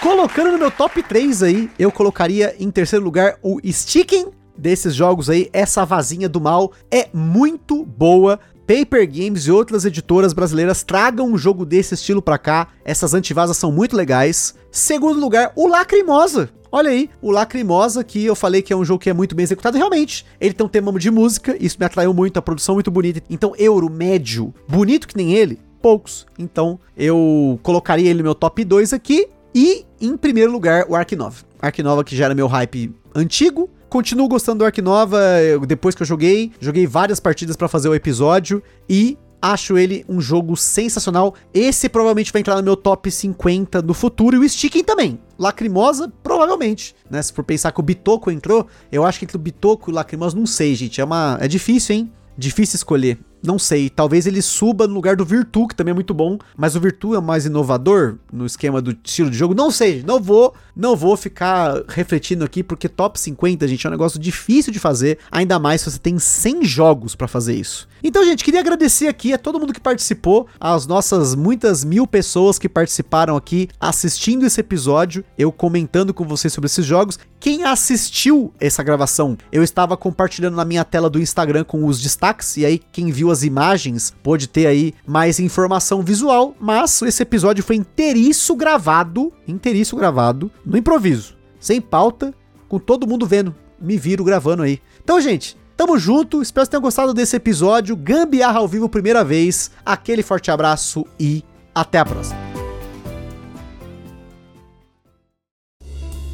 [0.00, 5.30] colocando no meu top 3 aí, eu colocaria em terceiro lugar o Sticking desses jogos
[5.30, 5.48] aí.
[5.52, 8.40] Essa vazinha do mal é muito boa.
[8.70, 12.68] Paper Games e outras editoras brasileiras tragam um jogo desse estilo pra cá.
[12.84, 14.54] Essas antivasas são muito legais.
[14.70, 16.50] Segundo lugar, o Lacrimosa.
[16.70, 19.42] Olha aí, o Lacrimosa, que eu falei que é um jogo que é muito bem
[19.42, 20.24] executado, realmente.
[20.40, 23.20] Ele tem um tema de música, isso me atraiu muito, a produção muito bonita.
[23.28, 26.24] Então, euro médio, bonito que nem ele, poucos.
[26.38, 29.26] Então, eu colocaria ele no meu top 2 aqui.
[29.52, 31.44] E, em primeiro lugar, o Ark Nova.
[31.60, 35.20] Ark Nova que já era meu hype antigo, Continuo gostando do Ark Nova,
[35.66, 40.20] depois que eu joguei, joguei várias partidas para fazer o episódio e acho ele um
[40.20, 41.34] jogo sensacional.
[41.52, 45.18] Esse provavelmente vai entrar no meu top 50 no futuro e o Sticking também.
[45.36, 47.20] Lacrimosa, provavelmente, né?
[47.20, 49.96] Se for pensar que o Bitoco entrou, eu acho que entre o Bitoco e o
[49.96, 51.00] Lacrimosa, não sei, gente.
[51.00, 52.12] É uma é difícil, hein?
[52.38, 53.18] Difícil escolher.
[53.42, 56.76] Não sei, talvez ele suba no lugar do Virtu, que também é muito bom, mas
[56.76, 59.54] o Virtu é mais inovador no esquema do estilo de jogo.
[59.54, 63.92] Não sei, não vou, não vou ficar refletindo aqui, porque top 50, gente, é um
[63.92, 67.88] negócio difícil de fazer, ainda mais se você tem 100 jogos para fazer isso.
[68.02, 72.58] Então, gente, queria agradecer aqui a todo mundo que participou, as nossas muitas mil pessoas
[72.58, 77.18] que participaram aqui assistindo esse episódio, eu comentando com vocês sobre esses jogos.
[77.38, 82.56] Quem assistiu essa gravação, eu estava compartilhando na minha tela do Instagram com os destaques,
[82.58, 87.22] e aí quem viu viu as imagens pôde ter aí mais informação visual, mas esse
[87.22, 92.34] episódio foi inteiriço gravado, inteiriço gravado, no improviso, sem pauta,
[92.68, 94.80] com todo mundo vendo, me viro gravando aí.
[95.02, 99.70] Então, gente, tamo junto, espero que tenham gostado desse episódio, Gambiarra ao vivo primeira vez,
[99.84, 102.49] aquele forte abraço e até a próxima.